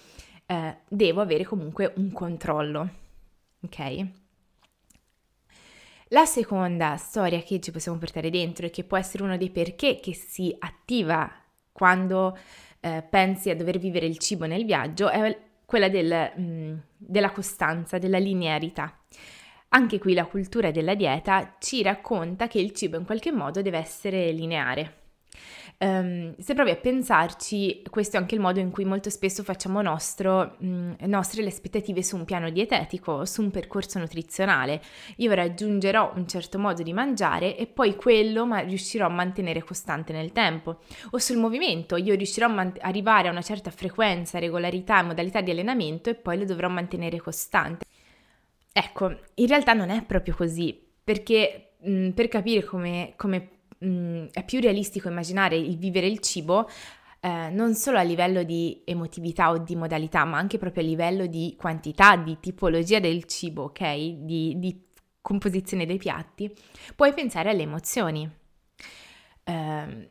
eh, 0.46 0.77
devo 0.88 1.20
avere 1.20 1.44
comunque 1.44 1.91
un 1.98 2.12
controllo, 2.13 2.89
ok? 3.62 4.08
La 6.13 6.25
seconda 6.25 6.98
storia 6.98 7.39
che 7.41 7.62
ci 7.62 7.72
possiamo 7.72 7.98
portare 7.98 8.30
dentro 8.30 8.65
e 8.65 8.70
che 8.70 8.84
può 8.84 8.98
essere 8.98 9.24
uno 9.24 9.38
dei 9.38 9.50
perché 9.50 10.01
che 10.01 10.13
si 10.13 10.53
attiva 10.60 11.32
quando 11.72 12.38
eh, 12.82 13.01
pensi 13.10 13.50
a 13.50 13.56
dover 13.56 13.77
vivere 13.77 14.08
il 14.08 14.18
cibo 14.18 14.46
nel 14.46 14.65
viaggio 14.65 15.10
è 15.10 15.38
quella 15.65 15.88
del, 15.88 16.34
mh, 16.36 16.41
mm, 16.41 16.77
della 16.98 17.32
costanza, 17.32 17.98
della 17.98 18.18
linearità. 18.18 18.94
Anche 19.70 20.00
qui 20.00 20.13
la 20.13 20.25
cultura 20.25 20.70
della 20.70 20.96
dieta 20.96 21.56
ci 21.60 21.82
racconta 21.82 22.48
che 22.48 22.60
il 22.60 22.74
cibo 22.74 22.98
in 22.98 23.06
qualche 23.06 23.32
modo 23.32 23.62
deve 23.62 23.77
essere 23.77 24.34
lineare. 24.34 25.00
Um, 25.84 26.36
se 26.38 26.54
provi 26.54 26.70
a 26.70 26.76
pensarci, 26.76 27.82
questo 27.90 28.16
è 28.16 28.20
anche 28.20 28.36
il 28.36 28.42
modo 28.42 28.60
in 28.60 28.70
cui 28.70 28.86
molto 28.86 29.10
spesso 29.10 29.42
facciamo 29.42 29.82
nostro, 29.82 30.58
mh, 30.60 31.08
nostre 31.08 31.42
le 31.42 31.48
aspettative 31.48 32.04
su 32.04 32.16
un 32.16 32.24
piano 32.24 32.52
dietetico, 32.52 33.26
su 33.26 33.42
un 33.42 33.50
percorso 33.50 33.98
nutrizionale. 33.98 34.80
Io 35.18 35.34
raggiungerò 35.34 36.14
un 36.16 36.28
certo 36.28 36.60
modo 36.60 36.84
di 36.84 36.94
mangiare 36.94 37.58
e 37.58 37.66
poi 37.66 37.96
quello 37.96 38.46
ma 38.46 38.60
riuscirò 38.60 39.08
a 39.08 39.10
mantenere 39.10 39.64
costante 39.64 40.14
nel 40.14 40.32
tempo. 40.32 40.82
O 41.12 41.18
sul 41.18 41.38
movimento, 41.38 41.96
io 41.96 42.14
riuscirò 42.14 42.46
a 42.46 42.50
man- 42.50 42.74
arrivare 42.82 43.28
a 43.28 43.32
una 43.32 43.42
certa 43.42 43.72
frequenza, 43.72 44.38
regolarità 44.38 45.00
e 45.00 45.04
modalità 45.04 45.42
di 45.42 45.50
allenamento 45.50 46.12
e 46.12 46.16
poi 46.16 46.38
lo 46.38 46.46
dovrò 46.46 46.70
mantenere 46.70 47.18
costante. 47.18 47.86
Ecco, 48.72 49.18
in 49.34 49.48
realtà 49.48 49.74
non 49.74 49.90
è 49.90 50.04
proprio 50.04 50.36
così, 50.36 50.80
perché 51.04 51.72
mh, 51.80 52.10
per 52.10 52.28
capire 52.28 52.64
come, 52.64 53.14
come 53.16 53.50
mh, 53.82 53.88
mm, 53.88 54.26
è 54.32 54.44
più 54.46 54.60
realistico 54.60 55.10
immaginare 55.10 55.56
il 55.56 55.78
vivere 55.78 56.08
il 56.08 56.20
cibo 56.20 56.68
eh, 57.24 57.50
non 57.52 57.76
solo 57.76 58.00
a 58.00 58.02
livello 58.02 58.42
di 58.42 58.82
emotività 58.84 59.52
o 59.52 59.60
di 59.60 59.76
modalità, 59.76 60.26
ma 60.26 60.38
anche 60.40 60.58
proprio 60.58 60.82
a 60.84 60.88
livello 60.88 61.28
di 61.28 61.56
quantità, 61.58 62.16
di 62.16 62.38
tipologia 62.40 63.00
del 63.00 63.26
cibo, 63.26 63.66
ok? 63.66 63.96
Di, 64.24 64.56
di 64.58 64.84
composizione 65.22 65.86
dei 65.86 66.00
piatti, 66.00 66.52
puoi 66.96 67.14
pensare 67.14 67.52
alle 67.52 67.62
emozioni. 67.62 68.28
Eh, 69.44 70.10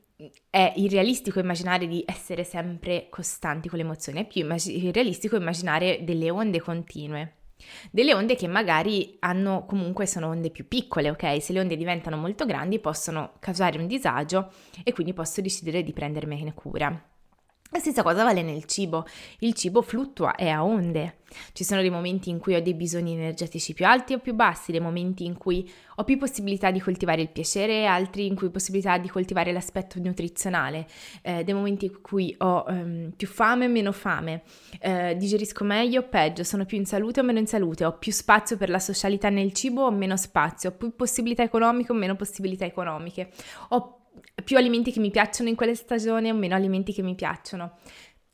è 0.50 0.72
irrealistico 0.76 1.40
immaginare 1.40 1.88
di 1.88 2.04
essere 2.06 2.44
sempre 2.44 3.08
costanti 3.10 3.68
con 3.68 3.78
le 3.78 3.84
emozioni, 3.84 4.20
è 4.20 4.26
più 4.26 4.42
immag- 4.42 4.92
realistico 4.92 5.34
immaginare 5.34 6.04
delle 6.04 6.30
onde 6.30 6.60
continue. 6.60 7.34
Delle 7.90 8.14
onde 8.14 8.34
che 8.34 8.46
magari 8.46 9.16
hanno 9.20 9.64
comunque 9.66 10.06
sono 10.06 10.28
onde 10.28 10.50
più 10.50 10.66
piccole, 10.66 11.10
ok? 11.10 11.42
Se 11.42 11.52
le 11.52 11.60
onde 11.60 11.76
diventano 11.76 12.16
molto 12.16 12.46
grandi 12.46 12.78
possono 12.78 13.32
causare 13.38 13.78
un 13.78 13.86
disagio 13.86 14.52
e 14.84 14.92
quindi 14.92 15.12
posso 15.12 15.40
decidere 15.40 15.82
di 15.82 15.92
prendermene 15.92 16.54
cura. 16.54 17.04
La 17.72 17.78
stessa 17.78 18.02
cosa 18.02 18.24
vale 18.24 18.42
nel 18.42 18.64
cibo. 18.64 19.06
Il 19.38 19.54
cibo 19.54 19.80
fluttua, 19.80 20.34
è 20.34 20.48
a 20.48 20.64
onde. 20.64 21.18
Ci 21.52 21.62
sono 21.62 21.80
dei 21.80 21.90
momenti 21.90 22.28
in 22.28 22.40
cui 22.40 22.56
ho 22.56 22.60
dei 22.60 22.74
bisogni 22.74 23.12
energetici 23.12 23.74
più 23.74 23.86
alti 23.86 24.14
o 24.14 24.18
più 24.18 24.34
bassi, 24.34 24.72
dei 24.72 24.80
momenti 24.80 25.24
in 25.24 25.38
cui 25.38 25.70
ho 25.94 26.02
più 26.02 26.18
possibilità 26.18 26.72
di 26.72 26.80
coltivare 26.80 27.22
il 27.22 27.28
piacere, 27.28 27.86
altri 27.86 28.26
in 28.26 28.34
cui 28.34 28.50
possibilità 28.50 28.98
di 28.98 29.08
coltivare 29.08 29.52
l'aspetto 29.52 30.00
nutrizionale, 30.00 30.88
eh, 31.22 31.44
dei 31.44 31.54
momenti 31.54 31.84
in 31.84 32.00
cui 32.00 32.34
ho 32.38 32.64
ehm, 32.66 33.12
più 33.16 33.28
fame 33.28 33.66
o 33.66 33.68
meno 33.68 33.92
fame, 33.92 34.42
eh, 34.80 35.14
digerisco 35.16 35.62
meglio 35.62 36.00
o 36.00 36.08
peggio, 36.08 36.42
sono 36.42 36.64
più 36.64 36.76
in 36.76 36.86
salute 36.86 37.20
o 37.20 37.22
meno 37.22 37.38
in 37.38 37.46
salute, 37.46 37.84
ho 37.84 37.96
più 37.98 38.10
spazio 38.10 38.56
per 38.56 38.68
la 38.68 38.80
socialità 38.80 39.28
nel 39.28 39.52
cibo 39.52 39.84
o 39.84 39.92
meno 39.92 40.16
spazio, 40.16 40.70
ho 40.70 40.72
più 40.72 40.96
possibilità 40.96 41.44
economiche 41.44 41.92
o 41.92 41.94
meno 41.94 42.16
possibilità 42.16 42.64
economiche, 42.64 43.30
ho 43.68 43.99
più 44.44 44.56
alimenti 44.56 44.92
che 44.92 45.00
mi 45.00 45.10
piacciono 45.10 45.48
in 45.48 45.56
quelle 45.56 45.74
stagioni 45.74 46.30
o 46.30 46.34
meno 46.34 46.54
alimenti 46.54 46.92
che 46.92 47.02
mi 47.02 47.14
piacciono. 47.14 47.78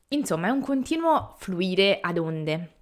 Insomma, 0.09 0.49
è 0.49 0.50
un 0.50 0.61
continuo 0.61 1.35
fluire 1.38 1.99
ad 2.00 2.18
onde. 2.18 2.73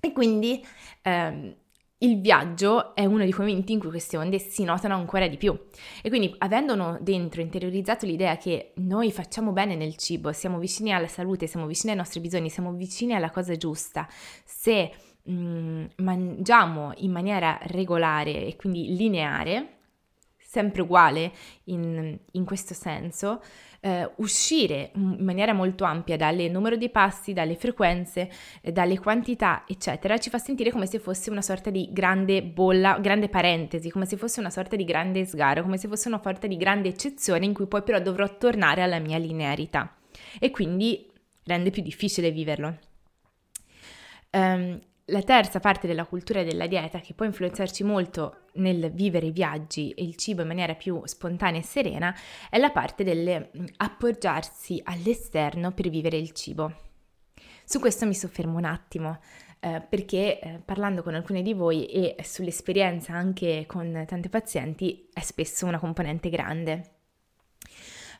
E 0.00 0.12
quindi 0.12 0.64
ehm, 1.02 1.54
il 1.98 2.20
viaggio 2.20 2.94
è 2.94 3.04
uno 3.04 3.24
di 3.24 3.32
quei 3.32 3.46
momenti 3.46 3.72
in 3.72 3.80
cui 3.80 3.88
queste 3.88 4.16
onde 4.16 4.38
si 4.38 4.62
notano 4.64 4.94
ancora 4.94 5.26
di 5.26 5.36
più. 5.36 5.58
E 6.02 6.08
quindi, 6.08 6.34
avendo 6.38 6.98
dentro 7.00 7.40
interiorizzato 7.40 8.04
l'idea 8.06 8.36
che 8.36 8.72
noi 8.76 9.10
facciamo 9.10 9.52
bene 9.52 9.74
nel 9.74 9.96
cibo, 9.96 10.32
siamo 10.32 10.58
vicini 10.58 10.92
alla 10.92 11.08
salute, 11.08 11.46
siamo 11.46 11.66
vicini 11.66 11.92
ai 11.92 11.96
nostri 11.96 12.20
bisogni, 12.20 12.50
siamo 12.50 12.72
vicini 12.72 13.14
alla 13.14 13.30
cosa 13.30 13.56
giusta, 13.56 14.06
se 14.44 14.92
mh, 15.22 15.32
mm, 15.32 15.84
mangiamo 15.98 16.92
in 16.96 17.10
maniera 17.10 17.58
regolare 17.62 18.46
e 18.46 18.56
quindi 18.56 18.94
lineare, 18.94 19.78
sempre 20.54 20.82
uguale 20.82 21.32
in, 21.64 22.16
in 22.30 22.44
questo 22.44 22.74
senso, 22.74 23.42
eh, 23.80 24.08
uscire 24.16 24.92
in 24.94 25.24
maniera 25.24 25.52
molto 25.52 25.82
ampia 25.82 26.16
dal 26.16 26.36
numero 26.48 26.76
di 26.76 26.88
passi, 26.90 27.32
dalle 27.32 27.56
frequenze, 27.56 28.30
eh, 28.60 28.70
dalle 28.70 29.00
quantità, 29.00 29.64
eccetera, 29.66 30.16
ci 30.18 30.30
fa 30.30 30.38
sentire 30.38 30.70
come 30.70 30.86
se 30.86 31.00
fosse 31.00 31.28
una 31.30 31.42
sorta 31.42 31.70
di 31.70 31.88
grande 31.90 32.42
bolla, 32.42 32.98
grande 33.00 33.28
parentesi, 33.28 33.90
come 33.90 34.06
se 34.06 34.16
fosse 34.16 34.38
una 34.38 34.50
sorta 34.50 34.76
di 34.76 34.84
grande 34.84 35.24
sgaro, 35.24 35.62
come 35.62 35.76
se 35.76 35.88
fosse 35.88 36.06
una 36.06 36.20
sorta 36.22 36.46
di 36.46 36.56
grande 36.56 36.88
eccezione 36.88 37.44
in 37.44 37.52
cui 37.52 37.66
poi 37.66 37.82
però 37.82 37.98
dovrò 37.98 38.36
tornare 38.38 38.80
alla 38.82 39.00
mia 39.00 39.18
linearità 39.18 39.92
e 40.38 40.50
quindi 40.50 41.10
rende 41.44 41.70
più 41.70 41.82
difficile 41.82 42.30
viverlo. 42.30 42.78
Um, 44.30 44.80
la 45.08 45.22
terza 45.22 45.60
parte 45.60 45.86
della 45.86 46.06
cultura 46.06 46.42
della 46.42 46.66
dieta 46.66 47.00
che 47.00 47.12
può 47.12 47.26
influenzarci 47.26 47.84
molto 47.84 48.44
nel 48.54 48.90
vivere 48.92 49.26
i 49.26 49.32
viaggi 49.32 49.90
e 49.90 50.02
il 50.02 50.16
cibo 50.16 50.42
in 50.42 50.48
maniera 50.48 50.74
più 50.74 51.02
spontanea 51.04 51.60
e 51.60 51.64
serena 51.64 52.14
è 52.48 52.58
la 52.58 52.70
parte 52.70 53.04
dell'appoggiarsi 53.04 54.80
all'esterno 54.84 55.72
per 55.72 55.90
vivere 55.90 56.16
il 56.16 56.30
cibo. 56.32 56.74
Su 57.64 57.80
questo 57.80 58.06
mi 58.06 58.14
soffermo 58.14 58.56
un 58.56 58.64
attimo 58.64 59.20
eh, 59.60 59.82
perché 59.86 60.38
eh, 60.38 60.60
parlando 60.64 61.02
con 61.02 61.14
alcuni 61.14 61.42
di 61.42 61.52
voi 61.52 61.86
e 61.86 62.16
sull'esperienza 62.22 63.12
anche 63.12 63.64
con 63.66 64.04
tante 64.06 64.28
pazienti 64.30 65.08
è 65.12 65.20
spesso 65.20 65.66
una 65.66 65.78
componente 65.78 66.30
grande. 66.30 66.92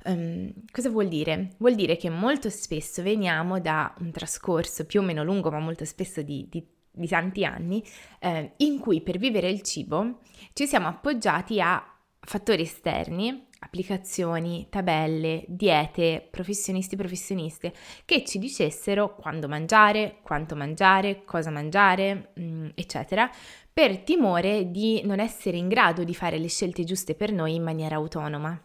Um, 0.07 0.53
cosa 0.71 0.91
vuol 0.91 1.09
dire? 1.09 1.53
Vuol 1.57 1.75
dire 1.77 1.97
che 1.97 2.11
molto 2.11 2.51
spesso 2.51 3.03
veniamo 3.03 3.59
da 3.59 3.95
un 4.01 4.11
trascorso 4.11 4.85
più 4.85 5.01
o 5.01 5.03
meno 5.03 5.25
lungo, 5.25 5.51
ma 5.51 5.59
molto 5.59 5.87
spesso 5.87 6.21
di, 6.21 6.47
di 6.51 6.74
di 6.95 7.09
tanti 7.09 7.45
anni, 7.45 7.83
eh, 8.21 8.53
in 8.59 8.79
cui 8.79 9.01
per 9.01 9.19
vivere 9.19 9.51
il 9.51 9.63
cibo 9.63 10.21
ci 10.53 10.67
siamo 10.67 10.87
appoggiati 10.87 11.61
a 11.61 11.85
fattori 12.21 12.63
esterni, 12.63 13.49
applicazioni, 13.59 14.67
tabelle, 14.71 15.45
diete, 15.49 16.27
professionisti, 16.31 16.97
professioniste, 16.97 17.73
che 18.05 18.25
ci 18.25 18.39
dicessero 18.39 19.15
quando 19.15 19.49
mangiare, 19.49 20.19
quanto 20.23 20.55
mangiare, 20.55 21.25
cosa 21.25 21.51
mangiare, 21.51 22.33
mh, 22.35 22.43
mm, 22.43 22.69
eccetera, 22.75 23.31
per 23.73 23.99
timore 23.99 24.71
di 24.71 25.03
non 25.05 25.19
essere 25.19 25.57
in 25.57 25.69
grado 25.69 26.05
di 26.05 26.15
fare 26.15 26.39
le 26.39 26.49
scelte 26.49 26.85
giuste 26.85 27.15
per 27.15 27.33
noi 27.33 27.55
in 27.55 27.63
maniera 27.63 27.97
autonoma. 27.97 28.59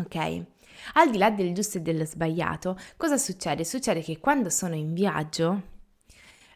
Ok? 0.00 0.42
Al 0.94 1.10
di 1.10 1.18
là 1.18 1.30
del 1.30 1.54
giusto 1.54 1.78
e 1.78 1.80
dello 1.80 2.04
sbagliato, 2.04 2.76
cosa 2.96 3.16
succede? 3.16 3.64
Succede 3.64 4.00
che 4.00 4.18
quando 4.18 4.50
sono 4.50 4.74
in 4.74 4.94
viaggio, 4.94 5.70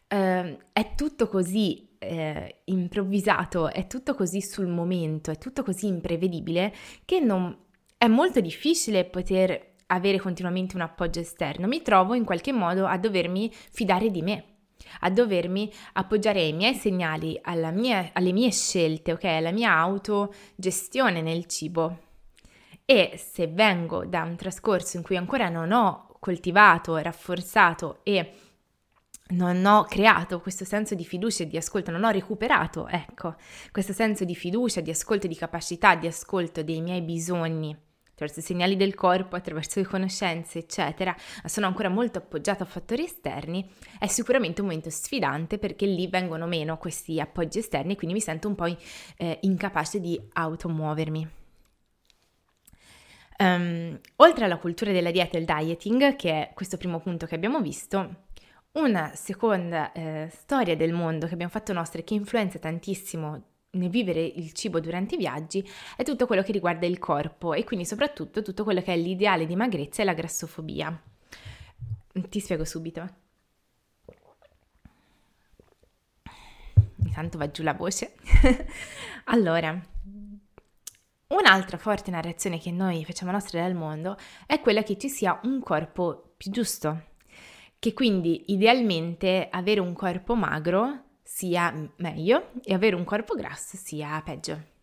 eh, 0.07 0.57
è 0.71 0.95
tutto 0.95 1.27
così 1.27 1.87
eh, 1.99 2.61
improvvisato, 2.65 3.71
è 3.71 3.87
tutto 3.87 4.15
così 4.15 4.41
sul 4.41 4.67
momento, 4.67 5.31
è 5.31 5.37
tutto 5.37 5.63
così 5.63 5.87
imprevedibile 5.87 6.73
che 7.05 7.19
non, 7.19 7.55
è 7.97 8.07
molto 8.07 8.39
difficile 8.39 9.05
poter 9.05 9.73
avere 9.87 10.19
continuamente 10.19 10.75
un 10.75 10.81
appoggio 10.81 11.19
esterno. 11.19 11.67
Mi 11.67 11.81
trovo 11.81 12.13
in 12.13 12.25
qualche 12.25 12.51
modo 12.51 12.85
a 12.85 12.97
dovermi 12.97 13.51
fidare 13.51 14.11
di 14.11 14.21
me, 14.21 14.43
a 15.01 15.09
dovermi 15.09 15.71
appoggiare 15.93 16.41
ai 16.41 16.53
miei 16.53 16.75
segnali, 16.75 17.39
mia, 17.73 18.09
alle 18.13 18.31
mie 18.31 18.51
scelte, 18.51 19.13
ok, 19.13 19.23
alla 19.23 19.51
mia 19.51 19.73
autogestione 19.73 21.21
nel 21.21 21.45
cibo. 21.45 22.05
e 22.89 23.17
se 23.17 23.47
vengo 23.47 24.05
da 24.05 24.23
un 24.23 24.37
trascorso 24.37 24.95
in 24.95 25.03
cui 25.03 25.17
ancora 25.17 25.49
non 25.49 25.73
ho 25.73 26.15
coltivato, 26.19 26.95
rafforzato 26.95 27.99
e 28.03 28.33
non 29.29 29.65
ho 29.65 29.83
creato 29.83 30.39
questo 30.39 30.65
senso 30.65 30.95
di 30.95 31.05
fiducia 31.05 31.43
e 31.43 31.47
di 31.47 31.57
ascolto, 31.57 31.91
non 31.91 32.03
ho 32.03 32.09
recuperato, 32.09 32.87
ecco, 32.87 33.35
questo 33.71 33.93
senso 33.93 34.23
di 34.23 34.35
fiducia, 34.35 34.81
di 34.81 34.89
ascolto, 34.89 35.27
di 35.27 35.35
capacità 35.35 35.95
di 35.95 36.07
ascolto 36.07 36.63
dei 36.63 36.81
miei 36.81 37.01
bisogni 37.01 37.75
attraverso 38.17 38.39
i 38.39 38.43
segnali 38.43 38.75
del 38.75 38.95
corpo, 38.95 39.35
attraverso 39.35 39.79
le 39.79 39.85
conoscenze, 39.85 40.57
eccetera, 40.57 41.15
ma 41.43 41.49
sono 41.49 41.67
ancora 41.67 41.87
molto 41.87 42.17
appoggiato 42.17 42.63
a 42.63 42.65
fattori 42.65 43.03
esterni, 43.03 43.69
è 43.99 44.07
sicuramente 44.07 44.61
un 44.61 44.67
momento 44.67 44.89
sfidante 44.89 45.59
perché 45.59 45.85
lì 45.85 46.07
vengono 46.07 46.47
meno 46.47 46.77
questi 46.77 47.19
appoggi 47.19 47.59
esterni 47.59 47.93
e 47.93 47.95
quindi 47.95 48.15
mi 48.15 48.21
sento 48.21 48.47
un 48.47 48.55
po' 48.55 48.65
eh, 48.65 49.37
incapace 49.41 49.99
di 49.99 50.19
automuovermi. 50.33 51.29
Um, 53.39 53.99
oltre 54.15 54.45
alla 54.45 54.57
cultura 54.57 54.91
della 54.91 55.11
dieta 55.11 55.37
e 55.37 55.41
il 55.41 55.45
dieting, 55.45 56.15
che 56.15 56.31
è 56.31 56.51
questo 56.55 56.77
primo 56.77 56.99
punto 56.99 57.27
che 57.27 57.35
abbiamo 57.35 57.61
visto, 57.61 58.25
una 58.77 59.11
seconda 59.15 59.91
eh, 59.91 60.29
storia 60.31 60.75
del 60.75 60.93
mondo 60.93 61.27
che 61.27 61.33
abbiamo 61.33 61.51
fatto 61.51 61.73
nostra 61.73 61.99
e 61.99 62.03
che 62.03 62.13
influenza 62.13 62.59
tantissimo 62.59 63.43
nel 63.71 63.89
vivere 63.89 64.21
il 64.23 64.53
cibo 64.53 64.79
durante 64.79 65.15
i 65.15 65.17
viaggi 65.17 65.67
è 65.95 66.03
tutto 66.03 66.25
quello 66.25 66.41
che 66.41 66.51
riguarda 66.51 66.85
il 66.85 66.99
corpo 66.99 67.53
e 67.53 67.63
quindi 67.63 67.85
soprattutto 67.85 68.41
tutto 68.41 68.63
quello 68.63 68.81
che 68.81 68.93
è 68.93 68.97
l'ideale 68.97 69.45
di 69.45 69.55
magrezza 69.55 70.01
e 70.01 70.05
la 70.05 70.13
grassofobia. 70.13 70.99
Ti 72.29 72.39
spiego 72.39 72.65
subito. 72.65 73.07
Intanto 77.03 77.37
va 77.37 77.49
giù 77.49 77.63
la 77.63 77.73
voce. 77.73 78.15
allora, 79.25 79.79
un'altra 81.27 81.77
forte 81.77 82.11
narrazione 82.11 82.59
che 82.59 82.71
noi 82.71 83.05
facciamo 83.05 83.31
nostra 83.31 83.61
dal 83.61 83.75
mondo 83.75 84.17
è 84.45 84.59
quella 84.59 84.83
che 84.83 84.97
ci 84.97 85.09
sia 85.09 85.39
un 85.43 85.61
corpo 85.61 86.33
più 86.37 86.51
giusto, 86.51 87.01
che 87.79 87.93
quindi 87.93 88.45
idealmente 88.47 89.47
avere 89.51 89.79
un 89.79 89.93
corpo 89.93 90.35
magro 90.35 91.03
sia 91.23 91.73
meglio 91.97 92.51
e 92.63 92.73
avere 92.73 92.95
un 92.95 93.03
corpo 93.03 93.35
grasso 93.35 93.77
sia 93.77 94.21
peggio. 94.23 94.75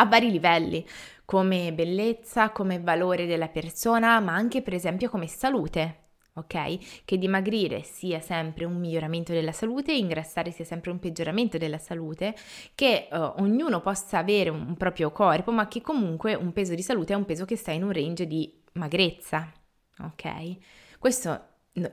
A 0.00 0.06
vari 0.06 0.30
livelli, 0.30 0.86
come 1.24 1.72
bellezza, 1.72 2.50
come 2.50 2.80
valore 2.80 3.26
della 3.26 3.48
persona, 3.48 4.20
ma 4.20 4.32
anche 4.32 4.62
per 4.62 4.72
esempio 4.72 5.10
come 5.10 5.26
salute, 5.26 6.10
ok? 6.34 7.04
Che 7.04 7.18
dimagrire 7.18 7.82
sia 7.82 8.20
sempre 8.20 8.64
un 8.64 8.78
miglioramento 8.78 9.32
della 9.32 9.52
salute, 9.52 9.92
ingrassare 9.92 10.52
sia 10.52 10.64
sempre 10.64 10.92
un 10.92 11.00
peggioramento 11.00 11.58
della 11.58 11.78
salute, 11.78 12.34
che 12.76 13.08
uh, 13.10 13.34
ognuno 13.42 13.80
possa 13.80 14.18
avere 14.18 14.50
un 14.50 14.76
proprio 14.76 15.10
corpo, 15.10 15.50
ma 15.50 15.66
che 15.66 15.80
comunque 15.80 16.34
un 16.34 16.52
peso 16.52 16.74
di 16.74 16.82
salute 16.82 17.12
è 17.12 17.16
un 17.16 17.24
peso 17.24 17.44
che 17.44 17.56
sta 17.56 17.72
in 17.72 17.82
un 17.82 17.92
range 17.92 18.26
di 18.26 18.62
magrezza, 18.74 19.52
ok? 19.98 20.56
Questo 20.98 21.47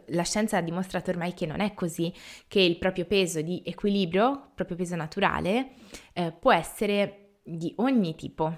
la 0.08 0.24
scienza 0.24 0.58
ha 0.58 0.62
dimostrato 0.62 1.12
ormai 1.12 1.34
che 1.34 1.46
non 1.46 1.60
è 1.60 1.74
così, 1.74 2.14
che 2.48 2.60
il 2.62 2.78
proprio 2.78 3.06
peso 3.06 3.42
di 3.42 3.62
equilibrio, 3.66 4.30
il 4.32 4.52
proprio 4.56 4.78
peso 4.78 4.96
naturale, 4.96 5.72
eh, 6.14 6.32
può 6.32 6.52
essere 6.54 7.40
di 7.44 7.74
ogni 7.78 8.16
tipo, 8.16 8.58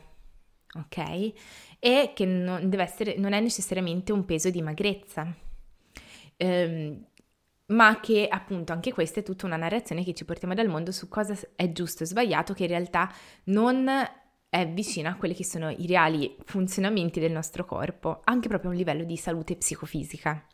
ok? 0.73 1.33
E 1.79 2.11
che 2.13 2.25
non, 2.25 2.71
essere, 2.79 3.17
non 3.17 3.33
è 3.33 3.39
necessariamente 3.39 4.11
un 4.11 4.25
peso 4.25 4.49
di 4.49 4.61
magrezza. 4.61 5.33
Ehm, 6.37 7.05
ma 7.67 7.99
che 7.99 8.27
appunto 8.29 8.71
anche 8.71 8.93
questa 8.93 9.19
è 9.19 9.23
tutta 9.23 9.45
una 9.45 9.57
narrazione 9.57 10.03
che 10.03 10.13
ci 10.13 10.23
portiamo 10.23 10.53
dal 10.53 10.69
mondo 10.69 10.91
su 10.91 11.09
cosa 11.09 11.37
è 11.55 11.71
giusto 11.71 12.03
e 12.03 12.05
sbagliato, 12.05 12.53
che 12.53 12.63
in 12.63 12.69
realtà 12.69 13.11
non 13.45 13.89
è 14.49 14.67
vicina 14.67 15.11
a 15.11 15.15
quelli 15.15 15.33
che 15.33 15.43
sono 15.43 15.69
i 15.69 15.85
reali 15.85 16.35
funzionamenti 16.45 17.19
del 17.19 17.31
nostro 17.31 17.65
corpo, 17.65 18.21
anche 18.23 18.47
proprio 18.47 18.69
a 18.69 18.73
un 18.73 18.79
livello 18.79 19.03
di 19.03 19.17
salute 19.17 19.57
psicofisica. 19.57 20.45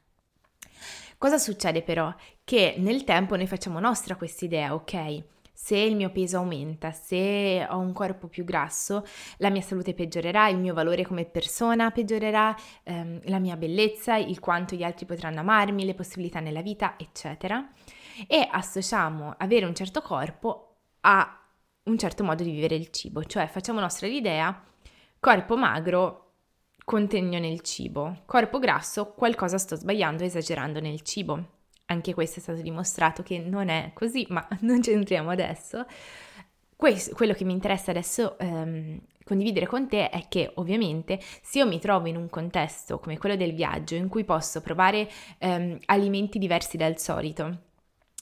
Cosa 1.24 1.38
succede 1.38 1.84
però? 1.84 2.14
Che 2.44 2.76
nel 2.80 3.06
tempo 3.06 3.38
noi 3.38 3.48
facciamo 3.48 3.80
nostra 3.80 4.18
questa 4.18 4.44
idea, 4.44 4.74
ok? 4.74 5.24
Se 5.54 5.78
il 5.78 5.96
mio 5.96 6.12
peso 6.12 6.36
aumenta, 6.36 6.92
se 6.92 7.66
ho 7.66 7.78
un 7.78 7.94
corpo 7.94 8.28
più 8.28 8.44
grasso, 8.44 9.06
la 9.38 9.50
mia 9.50 9.62
salute 9.62 9.94
peggiorerà, 9.94 10.50
il 10.50 10.58
mio 10.58 10.74
valore 10.74 11.06
come 11.06 11.24
persona 11.24 11.92
peggiorerà, 11.92 12.54
ehm, 12.84 13.22
la 13.28 13.40
mia 13.40 13.56
bellezza, 13.56 14.18
il 14.18 14.42
quanto 14.42 14.76
gli 14.76 14.84
altri 14.84 15.06
potranno 15.06 15.40
amarmi, 15.40 15.86
le 15.86 15.94
possibilità 15.94 16.42
nella 16.42 16.62
vita, 16.62 16.96
eccetera. 16.98 17.70
E 18.28 18.46
associamo 18.52 19.34
avere 19.38 19.66
un 19.66 19.76
certo 19.76 20.02
corpo 20.02 20.76
a 21.04 21.40
un 21.84 21.98
certo 21.98 22.26
modo 22.26 22.44
di 22.44 22.52
vivere 22.52 22.76
il 22.76 22.90
cibo, 22.90 23.24
cioè 23.24 23.48
facciamo 23.48 23.80
nostra 23.80 24.08
l'idea 24.08 24.62
corpo 25.24 25.56
magro 25.56 26.23
contegno 26.84 27.40
nel 27.40 27.62
cibo. 27.62 28.22
Corpo 28.26 28.60
grasso, 28.60 29.14
qualcosa 29.14 29.58
sto 29.58 29.76
sbagliando, 29.76 30.24
esagerando 30.24 30.80
nel 30.80 31.02
cibo. 31.02 31.52
Anche 31.88 32.14
questo 32.14 32.40
è 32.40 32.42
stato 32.42 32.62
dimostrato 32.62 33.24
che 33.24 33.40
non 33.40 33.70
è 33.70 33.92
così, 33.94 34.26
ma 34.30 34.46
non 34.62 34.82
c'entriamo 34.82 35.30
adesso. 35.30 35.86
Questo, 36.76 37.16
quello 37.16 37.34
che 37.34 37.44
mi 37.46 37.54
interessa 37.54 37.92
adesso 37.92 38.38
ehm, 38.38 39.00
condividere 39.24 39.68
con 39.68 39.88
te 39.88 40.10
è 40.10 40.26
che 40.28 40.52
ovviamente 40.56 41.20
se 41.42 41.60
io 41.60 41.68
mi 41.68 41.80
trovo 41.80 42.08
in 42.08 42.18
un 42.18 42.30
contesto 42.30 43.00
come 43.00 43.18
quello 43.18 43.36
del 43.36 43.54
viaggio 43.54 43.96
in 43.96 44.10
cui 44.10 44.26
posso 44.26 44.62
provare 44.62 45.10
ehm, 45.38 45.80
alimenti 45.86 46.40
diversi 46.40 46.76
dal 46.76 47.00
solito, 47.00 47.72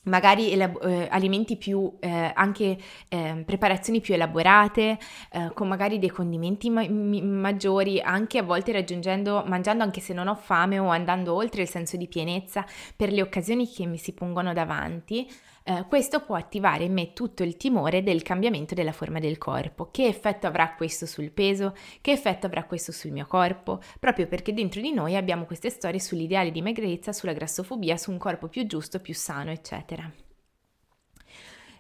magari 0.04 0.52
elab- 0.52 0.84
eh, 0.84 1.08
alimenti 1.12 1.58
più, 1.58 1.98
eh, 2.00 2.32
anche 2.34 2.78
eh, 3.10 3.44
preparazioni 3.46 4.02
più 4.02 4.14
elaborate, 4.14 4.98
eh, 5.32 5.52
con 5.54 5.68
magari 5.68 6.00
dei 6.00 6.10
condimenti 6.10 6.70
ma- 6.70 6.88
maggiori, 6.90 8.00
anche 8.00 8.38
a 8.40 8.44
volte 8.44 8.72
raggiungendo, 8.72 9.44
mangiando 9.46 9.84
anche 9.84 10.00
se 10.02 10.14
non 10.14 10.28
ho 10.28 10.36
fame 10.36 10.80
o 10.80 10.88
andando 10.90 11.34
oltre 11.34 11.62
il 11.64 11.70
senso 11.70 11.98
di 11.98 12.08
pienezza 12.08 12.66
per 12.96 13.12
le 13.12 13.22
occasioni 13.22 13.68
che 13.70 13.86
mi 13.86 13.98
si 13.98 14.14
pongono 14.14 14.54
davanti, 14.54 15.28
eh, 15.64 15.86
questo 15.88 16.22
può 16.22 16.36
attivare 16.36 16.86
in 16.86 16.94
me 16.94 17.14
tutto 17.14 17.44
il 17.44 17.58
timore 17.58 18.02
del 18.02 18.24
cambiamento 18.24 18.74
della 18.74 18.92
forma 18.92 19.20
del 19.20 19.38
corpo. 19.38 19.90
Che 19.92 20.06
effetto 20.06 20.48
avrà 20.48 20.74
questo 20.74 21.06
sul 21.06 21.32
peso? 21.32 21.76
Che 22.02 22.12
effetto 22.12 22.48
avrà 22.48 22.64
questo 22.66 22.92
sul 22.92 23.12
mio 23.12 23.26
corpo? 23.28 23.80
Proprio 24.00 24.28
perché 24.28 24.54
dentro 24.54 24.82
di 24.82 24.92
noi 24.92 25.16
abbiamo 25.16 25.46
queste 25.46 25.70
storie 25.70 26.00
sull'ideale 26.00 26.52
di 26.52 26.62
magrezza, 26.62 27.14
sulla 27.14 27.34
grassofobia, 27.34 27.98
su 27.98 28.12
un 28.12 28.18
corpo 28.18 28.48
più 28.48 28.66
giusto, 28.66 29.00
più 29.00 29.14
sano, 29.14 29.52
eccetera. 29.52 30.12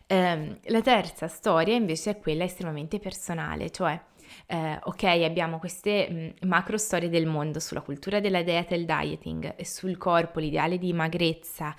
Um, 0.07 0.59
la 0.63 0.81
terza 0.81 1.27
storia 1.29 1.73
invece 1.73 2.11
è 2.11 2.19
quella 2.19 2.43
estremamente 2.43 2.99
personale, 2.99 3.69
cioè 3.71 3.99
eh, 4.45 4.79
ok, 4.81 5.03
abbiamo 5.03 5.57
queste 5.57 6.09
mh, 6.09 6.45
mm, 6.45 6.49
macro 6.49 6.77
storie 6.77 7.09
del 7.09 7.25
mondo 7.25 7.59
sulla 7.59 7.81
cultura 7.81 8.19
della 8.19 8.43
dieta 8.43 8.75
e 8.75 8.77
il 8.77 8.85
dieting, 8.85 9.61
sul 9.61 9.97
corpo, 9.97 10.39
l'ideale 10.39 10.77
di 10.77 10.91
magrezza 10.93 11.73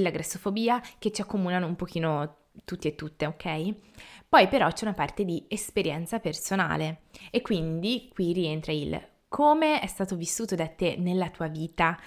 la 0.00 0.10
grassofobia 0.10 0.80
che 0.98 1.10
ci 1.12 1.20
accomunano 1.20 1.66
un 1.66 1.76
pochino 1.76 2.36
tutti 2.64 2.88
e 2.88 2.94
tutte, 2.94 3.26
ok? 3.26 3.74
Poi 4.28 4.48
però 4.48 4.70
c'è 4.70 4.84
una 4.84 4.94
parte 4.94 5.24
di 5.24 5.44
esperienza 5.48 6.18
personale 6.18 7.02
e 7.30 7.40
quindi 7.40 8.10
qui 8.12 8.32
rientra 8.32 8.72
il 8.72 9.10
come 9.28 9.80
è 9.80 9.86
stato 9.86 10.14
vissuto 10.14 10.54
da 10.54 10.68
te 10.68 10.96
nella 10.98 11.30
tua 11.30 11.46
vita 11.46 11.98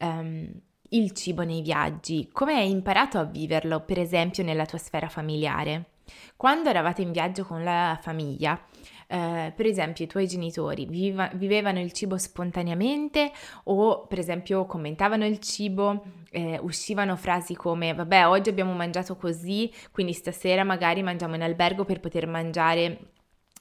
um, 0.00 0.46
il 0.90 1.12
cibo 1.12 1.42
nei 1.42 1.62
viaggi, 1.62 2.28
come 2.30 2.56
hai 2.56 2.68
imparato 2.68 3.18
a 3.18 3.24
viverlo, 3.24 3.80
per 3.80 3.98
esempio 3.98 4.44
nella 4.44 4.66
tua 4.66 4.76
sfera 4.76 5.08
familiare. 5.08 5.93
Quando 6.36 6.68
eravate 6.68 7.02
in 7.02 7.12
viaggio 7.12 7.44
con 7.44 7.62
la 7.62 7.98
famiglia, 8.00 8.60
eh, 9.06 9.52
per 9.54 9.66
esempio 9.66 10.04
i 10.04 10.08
tuoi 10.08 10.26
genitori 10.26 10.86
viva, 10.86 11.30
vivevano 11.34 11.80
il 11.80 11.92
cibo 11.92 12.16
spontaneamente 12.18 13.30
o 13.64 14.06
per 14.06 14.18
esempio 14.18 14.66
commentavano 14.66 15.26
il 15.26 15.38
cibo, 15.38 16.04
eh, 16.30 16.58
uscivano 16.62 17.16
frasi 17.16 17.54
come 17.54 17.94
vabbè 17.94 18.26
oggi 18.26 18.48
abbiamo 18.48 18.72
mangiato 18.72 19.16
così, 19.16 19.72
quindi 19.92 20.12
stasera 20.12 20.64
magari 20.64 21.02
mangiamo 21.02 21.34
in 21.34 21.42
albergo 21.42 21.84
per 21.84 22.00
poter 22.00 22.26
mangiare 22.26 23.10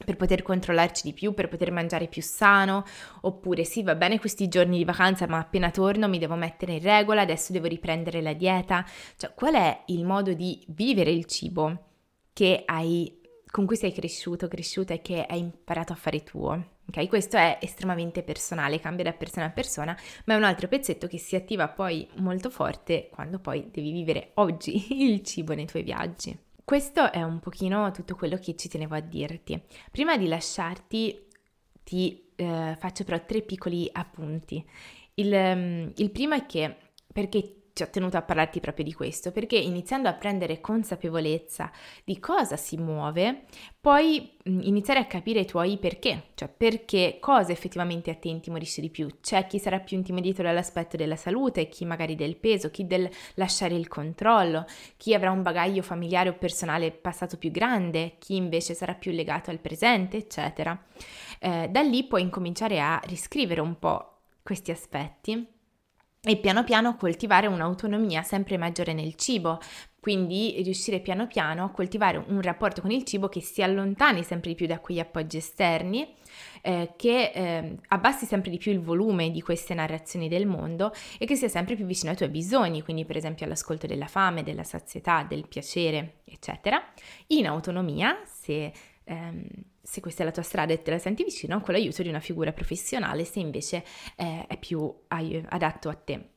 per 0.04 0.18
poter 0.18 0.42
controllarci 0.42 1.04
di 1.04 1.14
più, 1.14 1.34
per 1.34 1.48
poter 1.48 1.72
mangiare 1.72 2.08
più 2.08 2.22
sano, 2.22 2.84
oppure 3.22 3.64
sì, 3.64 3.84
va 3.84 3.96
bene 3.96 4.20
questi 4.20 4.50
giorni 4.50 4.78
di 4.78 4.84
vacanza, 4.84 5.28
ma 5.28 5.38
appena 5.38 5.72
torno 5.72 6.10
mi 6.10 6.20
devo 6.20 6.36
mettere 6.36 6.74
in 6.74 6.82
regola, 6.82 7.22
adesso 7.22 7.54
devo 7.54 7.68
riprendere 7.68 8.22
la 8.22 8.34
dieta. 8.34 8.86
Cioè, 9.16 9.34
qual 9.34 9.54
è 9.54 9.84
il 9.88 10.04
modo 10.04 10.34
di 10.34 10.62
vivere 10.70 11.12
il 11.12 11.26
cibo 11.26 11.93
che 12.34 12.64
hai 12.66 13.22
con 13.54 13.68
cui 13.68 13.76
sei 13.76 13.94
cresciuto, 13.94 14.48
cresciuta 14.48 14.96
e 14.96 15.02
che 15.02 15.24
hai 15.24 15.38
imparato 15.38 15.94
a 15.94 15.96
fare 15.96 16.24
tuo. 16.24 16.72
Ok, 16.88 17.08
questo 17.08 17.38
è 17.38 17.60
estremamente 17.62 18.24
personale, 18.24 18.80
cambia 18.80 19.06
da 19.06 19.14
persona 19.14 19.46
a 19.46 19.52
persona, 19.52 19.96
ma 20.26 20.34
è 20.34 20.38
un 20.38 20.44
altro 20.44 20.68
pezzetto 20.68 21.08
che 21.08 21.20
si 21.20 21.36
attiva 21.36 21.70
poi 21.70 22.08
molto 22.16 22.50
forte 22.50 23.10
quando 23.12 23.40
poi 23.40 23.70
devi 23.72 23.92
vivere 23.92 24.32
oggi 24.36 24.88
il 25.08 25.22
cibo 25.22 25.54
nei 25.54 25.68
tuoi 25.68 25.84
viaggi. 25.84 26.38
Questo 26.64 27.12
è 27.12 27.22
un 27.22 27.40
pochino 27.40 27.92
tutto 27.92 28.16
quello 28.16 28.38
che 28.38 28.56
ci 28.56 28.70
tenevo 28.70 28.96
a 28.96 29.02
dirti. 29.02 29.62
Prima 29.92 30.18
di 30.18 30.28
lasciarti 30.28 31.28
ti 31.84 32.32
eh, 32.36 32.76
faccio 32.80 33.04
però 33.04 33.24
tre 33.24 33.42
piccoli 33.42 33.88
appunti. 33.92 34.66
Il, 35.16 35.32
um, 35.32 35.92
il 35.96 36.10
primo 36.10 36.34
è 36.34 36.46
che 36.46 36.76
perché 37.12 37.63
ci 37.74 37.82
ho 37.82 37.90
tenuto 37.90 38.18
a 38.18 38.22
parlarti 38.22 38.60
proprio 38.60 38.86
di 38.86 38.94
questo, 38.94 39.32
perché 39.32 39.58
iniziando 39.58 40.08
a 40.08 40.14
prendere 40.14 40.62
consapevolezza 40.62 41.72
di 42.04 42.20
cosa 42.20 42.56
si 42.56 42.78
muove, 42.78 43.46
puoi 43.82 44.38
mm, 44.48 44.60
iniziare 44.62 45.00
a 45.00 45.06
capire 45.06 45.40
i 45.40 45.46
tuoi 45.46 45.80
perché, 45.80 46.30
cioè 46.36 46.50
perché 46.50 47.18
cosa 47.20 47.52
effettivamente 47.52 48.12
a 48.12 48.16
te 48.16 48.28
intimorisce 48.28 48.80
di 48.80 48.92
più. 48.92 49.10
C'è 49.20 49.48
chi 49.48 49.58
sarà 49.58 49.80
più 49.80 49.98
intimidito 49.98 50.44
dall'aspetto 50.44 50.98
della 50.98 51.16
salute, 51.16 51.68
chi 51.68 51.84
magari 51.84 52.16
del 52.16 52.36
peso, 52.36 52.70
chi 52.70 52.86
del 52.86 53.10
lasciare 53.36 53.74
il 53.74 53.88
controllo, 53.88 54.66
chi 54.96 55.16
avrà 55.16 55.32
un 55.32 55.42
bagaglio 55.42 55.82
familiare 55.82 56.30
o 56.30 56.34
personale 56.34 56.92
passato 56.92 57.38
più 57.38 57.50
grande, 57.50 58.18
chi 58.20 58.36
invece 58.36 58.76
sarà 58.76 58.94
più 58.94 59.12
legato 59.12 59.50
al 59.50 59.60
presente, 59.60 60.18
eccetera. 60.18 60.80
Eh, 61.40 61.70
da 61.70 61.82
lì 61.82 62.04
puoi 62.04 62.22
incominciare 62.22 62.80
a 62.80 63.02
riscrivere 63.06 63.62
un 63.62 63.80
po' 63.80 64.20
questi 64.44 64.70
aspetti 64.70 65.53
e 66.26 66.38
piano 66.38 66.64
piano 66.64 66.96
coltivare 66.96 67.48
un'autonomia 67.48 68.22
sempre 68.24 68.58
maggiore 68.58 68.94
nel 68.94 69.16
cibo, 69.16 69.60
quindi 70.00 70.62
riuscire 70.64 71.02
piano 71.02 71.28
piano 71.28 71.66
a 71.66 71.70
coltivare 71.70 72.18
un 72.18 72.42
rapporto 72.42 72.82
con 72.82 72.92
il 72.92 73.04
cibo 73.04 73.28
che 73.28 73.42
si 73.42 73.62
allontani 73.62 74.24
sempre 74.24 74.52
di 74.52 74.56
più 74.56 74.66
da 74.66 74.80
quegli 74.80 75.00
appoggi 75.00 75.38
esterni, 75.38 76.14
eh, 76.62 76.94
che 76.96 77.32
eh, 77.34 77.78
abbassi 77.90 78.26
sempre 78.26 78.52
di 78.52 78.58
più 78.58 78.72
il 78.72 78.80
volume 78.80 79.32
di 79.32 79.42
queste 79.42 79.74
narrazioni 79.74 80.30
del 80.30 80.46
mondo 80.46 80.94
e 81.18 81.26
che 81.26 81.36
sia 81.36 81.50
sempre 81.50 81.76
più 81.76 81.86
vicino 81.86 82.12
ai 82.12 82.18
tuoi 82.18 82.30
bisogni, 82.30 82.84
quindi 82.84 83.04
per 83.04 83.18
esempio 83.18 83.46
all'ascolto 83.46 83.86
della 83.86 84.08
fame, 84.08 84.44
della 84.44 84.64
sazietà, 84.64 85.24
del 85.24 85.46
piacere, 85.46 86.22
eccetera, 86.24 86.82
in 87.28 87.48
autonomia, 87.48 88.22
se 88.26 88.72
ehm, 89.04 89.46
se 89.84 90.00
questa 90.00 90.24
è 90.24 90.26
la 90.26 90.32
tua 90.32 90.44
strada 90.44 90.72
e 90.72 90.82
te 90.82 90.92
la 90.92 90.98
senti 90.98 91.26
vicino, 91.26 91.60
con 91.60 91.74
l'aiuto 91.74 92.02
di 92.02 92.10
una 92.10 92.22
figura 92.22 92.54
professionale, 92.54 93.26
se 93.26 93.40
invece 93.40 93.84
eh, 94.16 94.46
è 94.48 94.58
più 94.58 94.92
adatto 95.08 95.90
a 95.90 95.94
te. 95.94 96.30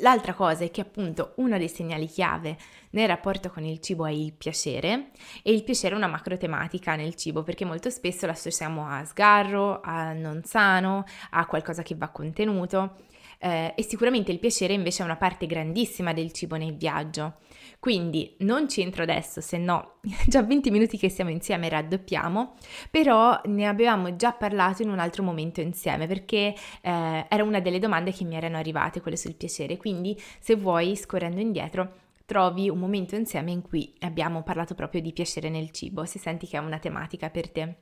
L'altra 0.00 0.32
cosa 0.32 0.64
è 0.64 0.70
che 0.70 0.80
appunto 0.80 1.34
uno 1.36 1.58
dei 1.58 1.68
segnali 1.68 2.06
chiave 2.06 2.56
nel 2.90 3.06
rapporto 3.06 3.50
con 3.50 3.64
il 3.64 3.80
cibo 3.80 4.06
è 4.06 4.10
il 4.10 4.32
piacere 4.32 5.10
e 5.42 5.52
il 5.52 5.62
piacere 5.62 5.94
è 5.94 5.98
una 5.98 6.06
macro 6.06 6.38
tematica 6.38 6.96
nel 6.96 7.16
cibo 7.16 7.42
perché 7.42 7.66
molto 7.66 7.90
spesso 7.90 8.24
lo 8.24 8.32
associamo 8.32 8.86
a 8.86 9.04
sgarro, 9.04 9.80
a 9.82 10.14
non 10.14 10.42
sano, 10.44 11.04
a 11.30 11.44
qualcosa 11.44 11.82
che 11.82 11.96
va 11.96 12.08
contenuto 12.08 12.96
eh, 13.42 13.72
e 13.74 13.82
sicuramente 13.82 14.30
il 14.30 14.38
piacere 14.38 14.74
invece 14.74 15.02
è 15.02 15.06
una 15.06 15.16
parte 15.16 15.46
grandissima 15.46 16.12
del 16.12 16.30
cibo 16.32 16.56
nel 16.56 16.76
viaggio. 16.76 17.38
Quindi 17.78 18.36
non 18.40 18.68
ci 18.68 18.82
entro 18.82 19.02
adesso, 19.02 19.40
se 19.40 19.56
no 19.56 19.94
già 20.28 20.42
20 20.42 20.70
minuti 20.70 20.98
che 20.98 21.08
siamo 21.08 21.30
insieme 21.30 21.70
raddoppiamo, 21.70 22.56
però 22.90 23.40
ne 23.46 23.66
avevamo 23.66 24.14
già 24.16 24.32
parlato 24.32 24.82
in 24.82 24.90
un 24.90 24.98
altro 24.98 25.22
momento 25.22 25.62
insieme 25.62 26.06
perché 26.06 26.54
eh, 26.82 27.26
era 27.26 27.42
una 27.42 27.60
delle 27.60 27.78
domande 27.78 28.12
che 28.12 28.24
mi 28.24 28.36
erano 28.36 28.58
arrivate, 28.58 29.00
quelle 29.00 29.16
sul 29.16 29.34
piacere. 29.34 29.78
Quindi 29.78 30.20
se 30.38 30.54
vuoi, 30.56 30.94
scorrendo 30.94 31.40
indietro, 31.40 31.94
trovi 32.26 32.68
un 32.68 32.78
momento 32.78 33.16
insieme 33.16 33.50
in 33.52 33.62
cui 33.62 33.94
abbiamo 34.00 34.42
parlato 34.42 34.74
proprio 34.74 35.00
di 35.00 35.14
piacere 35.14 35.48
nel 35.48 35.70
cibo, 35.70 36.04
se 36.04 36.18
senti 36.18 36.46
che 36.46 36.58
è 36.58 36.60
una 36.60 36.78
tematica 36.78 37.30
per 37.30 37.50
te. 37.50 37.76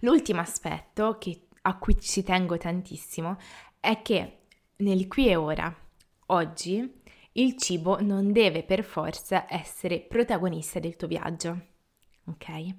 L'ultimo 0.00 0.40
aspetto 0.40 1.18
che, 1.18 1.48
a 1.62 1.76
cui 1.76 2.00
ci 2.00 2.22
tengo 2.22 2.56
tantissimo 2.56 3.36
è 3.82 4.00
che 4.00 4.42
nel 4.76 5.08
qui 5.08 5.28
e 5.28 5.34
ora, 5.34 5.76
oggi, 6.26 7.02
il 7.32 7.56
cibo 7.56 8.00
non 8.00 8.30
deve 8.30 8.62
per 8.62 8.84
forza 8.84 9.52
essere 9.52 9.98
protagonista 9.98 10.78
del 10.78 10.94
tuo 10.94 11.08
viaggio, 11.08 11.66
ok? 12.26 12.74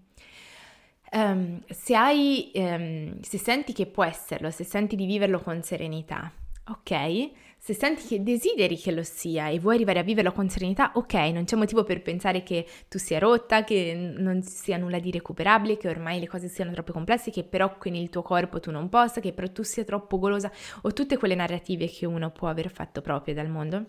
Um, 1.11 1.61
se 1.67 1.93
hai, 1.93 2.51
um, 2.55 3.19
se 3.19 3.37
senti 3.37 3.73
che 3.73 3.85
può 3.85 4.05
esserlo, 4.05 4.49
se 4.49 4.63
senti 4.63 4.95
di 4.95 5.05
viverlo 5.05 5.41
con 5.41 5.61
serenità, 5.61 6.31
ok? 6.69 7.31
Se 7.65 7.73
senti 7.73 8.05
che 8.05 8.21
desideri 8.21 8.77
che 8.77 8.91
lo 8.91 9.03
sia 9.03 9.47
e 9.47 9.57
vuoi 9.57 9.75
arrivare 9.75 9.99
a 9.99 10.03
viverlo 10.03 10.33
con 10.33 10.49
serenità, 10.49 10.91
ok, 10.95 11.13
non 11.31 11.45
c'è 11.45 11.55
motivo 11.55 11.85
per 11.85 12.01
pensare 12.01 12.43
che 12.43 12.67
tu 12.89 12.97
sia 12.97 13.19
rotta, 13.19 13.63
che 13.63 13.93
non 14.17 14.43
sia 14.43 14.75
nulla 14.75 14.99
di 14.99 15.11
recuperabile, 15.11 15.77
che 15.77 15.87
ormai 15.87 16.19
le 16.19 16.27
cose 16.27 16.49
siano 16.49 16.73
troppo 16.73 16.91
complesse, 16.91 17.31
che 17.31 17.45
però 17.45 17.77
con 17.77 17.95
il 17.95 18.09
tuo 18.09 18.21
corpo 18.21 18.59
tu 18.59 18.69
non 18.69 18.89
possa, 18.89 19.21
che 19.21 19.31
però 19.31 19.49
tu 19.49 19.63
sia 19.63 19.85
troppo 19.85 20.19
golosa 20.19 20.51
o 20.81 20.91
tutte 20.91 21.15
quelle 21.15 21.35
narrative 21.35 21.87
che 21.87 22.05
uno 22.05 22.31
può 22.31 22.49
aver 22.49 22.69
fatto 22.69 22.99
proprio 22.99 23.33
dal 23.33 23.47
mondo. 23.47 23.85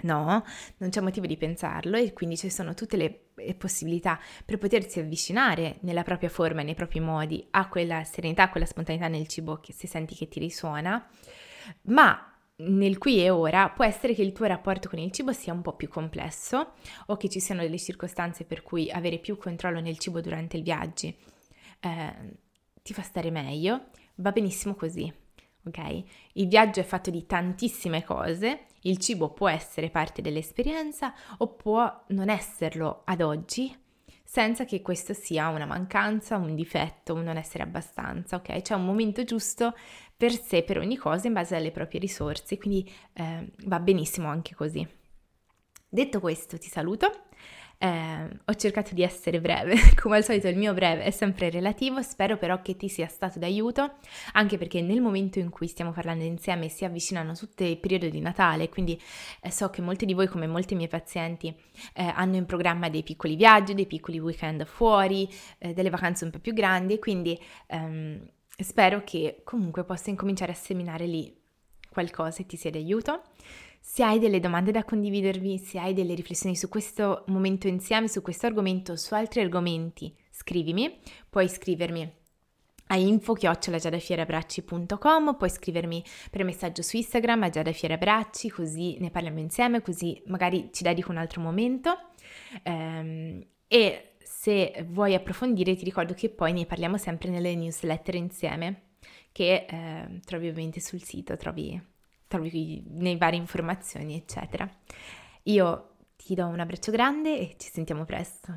No, 0.00 0.42
non 0.78 0.90
c'è 0.90 1.00
motivo 1.00 1.26
di 1.26 1.36
pensarlo 1.36 1.96
e 1.96 2.12
quindi 2.12 2.36
ci 2.36 2.50
sono 2.50 2.74
tutte 2.74 2.96
le 2.96 3.54
possibilità 3.56 4.18
per 4.44 4.58
potersi 4.58 4.98
avvicinare 4.98 5.76
nella 5.82 6.02
propria 6.02 6.28
forma 6.28 6.62
e 6.62 6.64
nei 6.64 6.74
propri 6.74 6.98
modi 6.98 7.46
a 7.50 7.68
quella 7.68 8.02
serenità, 8.02 8.42
a 8.42 8.50
quella 8.50 8.66
spontaneità 8.66 9.06
nel 9.06 9.28
cibo 9.28 9.60
che 9.60 9.72
se 9.72 9.86
senti 9.86 10.16
che 10.16 10.26
ti 10.26 10.40
risuona, 10.40 11.08
ma 11.82 12.32
nel 12.58 12.98
qui 12.98 13.22
e 13.22 13.30
ora 13.30 13.68
può 13.70 13.84
essere 13.84 14.14
che 14.14 14.22
il 14.22 14.32
tuo 14.32 14.46
rapporto 14.46 14.88
con 14.88 14.98
il 14.98 15.12
cibo 15.12 15.32
sia 15.32 15.52
un 15.52 15.62
po' 15.62 15.74
più 15.74 15.88
complesso 15.88 16.72
o 17.06 17.16
che 17.16 17.28
ci 17.28 17.40
siano 17.40 17.62
delle 17.62 17.78
circostanze 17.78 18.44
per 18.44 18.62
cui 18.62 18.90
avere 18.90 19.18
più 19.18 19.36
controllo 19.36 19.80
nel 19.80 19.98
cibo 19.98 20.20
durante 20.20 20.56
i 20.56 20.62
viaggi 20.62 21.14
eh, 21.80 22.14
ti 22.82 22.94
fa 22.94 23.02
stare 23.02 23.30
meglio, 23.30 23.86
va 24.16 24.32
benissimo 24.32 24.74
così 24.74 25.12
ok? 25.66 26.02
Il 26.34 26.48
viaggio 26.48 26.80
è 26.80 26.84
fatto 26.84 27.10
di 27.10 27.26
tantissime 27.26 28.04
cose, 28.04 28.66
il 28.82 28.98
cibo 28.98 29.30
può 29.30 29.48
essere 29.48 29.90
parte 29.90 30.22
dell'esperienza 30.22 31.12
o 31.38 31.48
può 31.48 32.04
non 32.08 32.28
esserlo 32.28 33.02
ad 33.04 33.20
oggi, 33.20 33.74
senza 34.24 34.64
che 34.64 34.82
questo 34.82 35.12
sia 35.12 35.48
una 35.48 35.66
mancanza, 35.66 36.36
un 36.36 36.54
difetto, 36.54 37.14
un 37.14 37.22
non 37.22 37.36
essere 37.36 37.62
abbastanza, 37.62 38.36
ok? 38.36 38.60
C'è 38.60 38.74
un 38.74 38.84
momento 38.84 39.24
giusto 39.24 39.74
per 40.16 40.32
sé, 40.32 40.62
per 40.62 40.78
ogni 40.78 40.96
cosa, 40.96 41.26
in 41.26 41.34
base 41.34 41.56
alle 41.56 41.70
proprie 41.70 42.00
risorse, 42.00 42.56
quindi 42.56 42.90
eh, 43.12 43.50
va 43.66 43.80
benissimo 43.80 44.28
anche 44.28 44.54
così. 44.54 44.86
Detto 45.88 46.20
questo, 46.20 46.58
ti 46.58 46.68
saluto. 46.68 47.24
Eh, 47.78 48.28
ho 48.46 48.54
cercato 48.54 48.94
di 48.94 49.02
essere 49.02 49.38
breve, 49.38 49.76
come 50.00 50.16
al 50.16 50.24
solito 50.24 50.48
il 50.48 50.56
mio 50.56 50.72
breve 50.72 51.02
è 51.02 51.10
sempre 51.10 51.50
relativo, 51.50 52.00
spero 52.00 52.38
però 52.38 52.62
che 52.62 52.74
ti 52.74 52.88
sia 52.88 53.06
stato 53.06 53.38
d'aiuto, 53.38 53.96
anche 54.32 54.56
perché 54.56 54.80
nel 54.80 55.02
momento 55.02 55.38
in 55.38 55.50
cui 55.50 55.66
stiamo 55.66 55.92
parlando 55.92 56.24
insieme 56.24 56.70
si 56.70 56.86
avvicinano 56.86 57.34
tutti 57.34 57.64
i 57.64 57.76
periodi 57.76 58.10
di 58.10 58.20
Natale, 58.20 58.70
quindi 58.70 58.98
eh, 59.42 59.50
so 59.50 59.68
che 59.68 59.82
molti 59.82 60.06
di 60.06 60.14
voi, 60.14 60.26
come 60.26 60.46
molti 60.46 60.74
miei 60.74 60.88
pazienti, 60.88 61.54
eh, 61.94 62.12
hanno 62.14 62.36
in 62.36 62.46
programma 62.46 62.88
dei 62.88 63.02
piccoli 63.02 63.36
viaggi, 63.36 63.74
dei 63.74 63.86
piccoli 63.86 64.18
weekend 64.18 64.64
fuori, 64.64 65.28
eh, 65.58 65.74
delle 65.74 65.90
vacanze 65.90 66.24
un 66.24 66.30
po' 66.30 66.38
più 66.38 66.54
grandi, 66.54 66.98
quindi 66.98 67.38
ehm, 67.66 68.26
spero 68.56 69.02
che 69.04 69.42
comunque 69.44 69.84
possa 69.84 70.10
incominciare 70.10 70.52
a 70.52 70.56
seminare 70.56 71.06
lì 71.06 71.34
qualcosa 71.90 72.42
e 72.42 72.46
ti 72.46 72.56
sia 72.56 72.70
d'aiuto. 72.70 73.22
Se 73.80 74.02
hai 74.02 74.18
delle 74.18 74.40
domande 74.40 74.72
da 74.72 74.84
condividervi, 74.84 75.58
se 75.58 75.78
hai 75.78 75.94
delle 75.94 76.14
riflessioni 76.14 76.56
su 76.56 76.68
questo 76.68 77.24
momento 77.28 77.68
insieme, 77.68 78.08
su 78.08 78.20
questo 78.20 78.46
argomento, 78.46 78.96
su 78.96 79.14
altri 79.14 79.40
argomenti, 79.40 80.14
scrivimi. 80.30 80.98
Puoi 81.30 81.48
scrivermi 81.48 82.24
a 82.88 82.96
info-giadafierabracci.com, 82.96 85.36
puoi 85.36 85.50
scrivermi 85.50 86.04
per 86.30 86.44
messaggio 86.44 86.82
su 86.82 86.96
Instagram 86.96 87.44
a 87.44 87.50
giadafierabracci, 87.50 88.50
così 88.50 88.96
ne 88.98 89.10
parliamo 89.10 89.40
insieme, 89.40 89.82
così 89.82 90.22
magari 90.26 90.70
ci 90.72 90.82
dedico 90.82 91.10
un 91.10 91.16
altro 91.16 91.40
momento. 91.40 92.10
Um, 92.64 93.44
e 93.68 94.15
se 94.46 94.86
vuoi 94.86 95.12
approfondire 95.14 95.74
ti 95.74 95.82
ricordo 95.82 96.14
che 96.14 96.28
poi 96.28 96.52
ne 96.52 96.66
parliamo 96.66 96.98
sempre 96.98 97.30
nelle 97.30 97.56
newsletter 97.56 98.14
insieme, 98.14 98.82
che 99.32 99.66
eh, 99.68 100.20
trovi 100.24 100.46
ovviamente 100.46 100.78
sul 100.78 101.02
sito, 101.02 101.36
trovi 101.36 101.82
trovi 102.28 102.80
nei 102.86 103.16
varie 103.16 103.40
informazioni, 103.40 104.14
eccetera. 104.14 104.68
Io 105.44 105.96
ti 106.16 106.34
do 106.36 106.46
un 106.46 106.60
abbraccio 106.60 106.92
grande 106.92 107.40
e 107.40 107.54
ci 107.58 107.70
sentiamo 107.70 108.04
presto. 108.04 108.56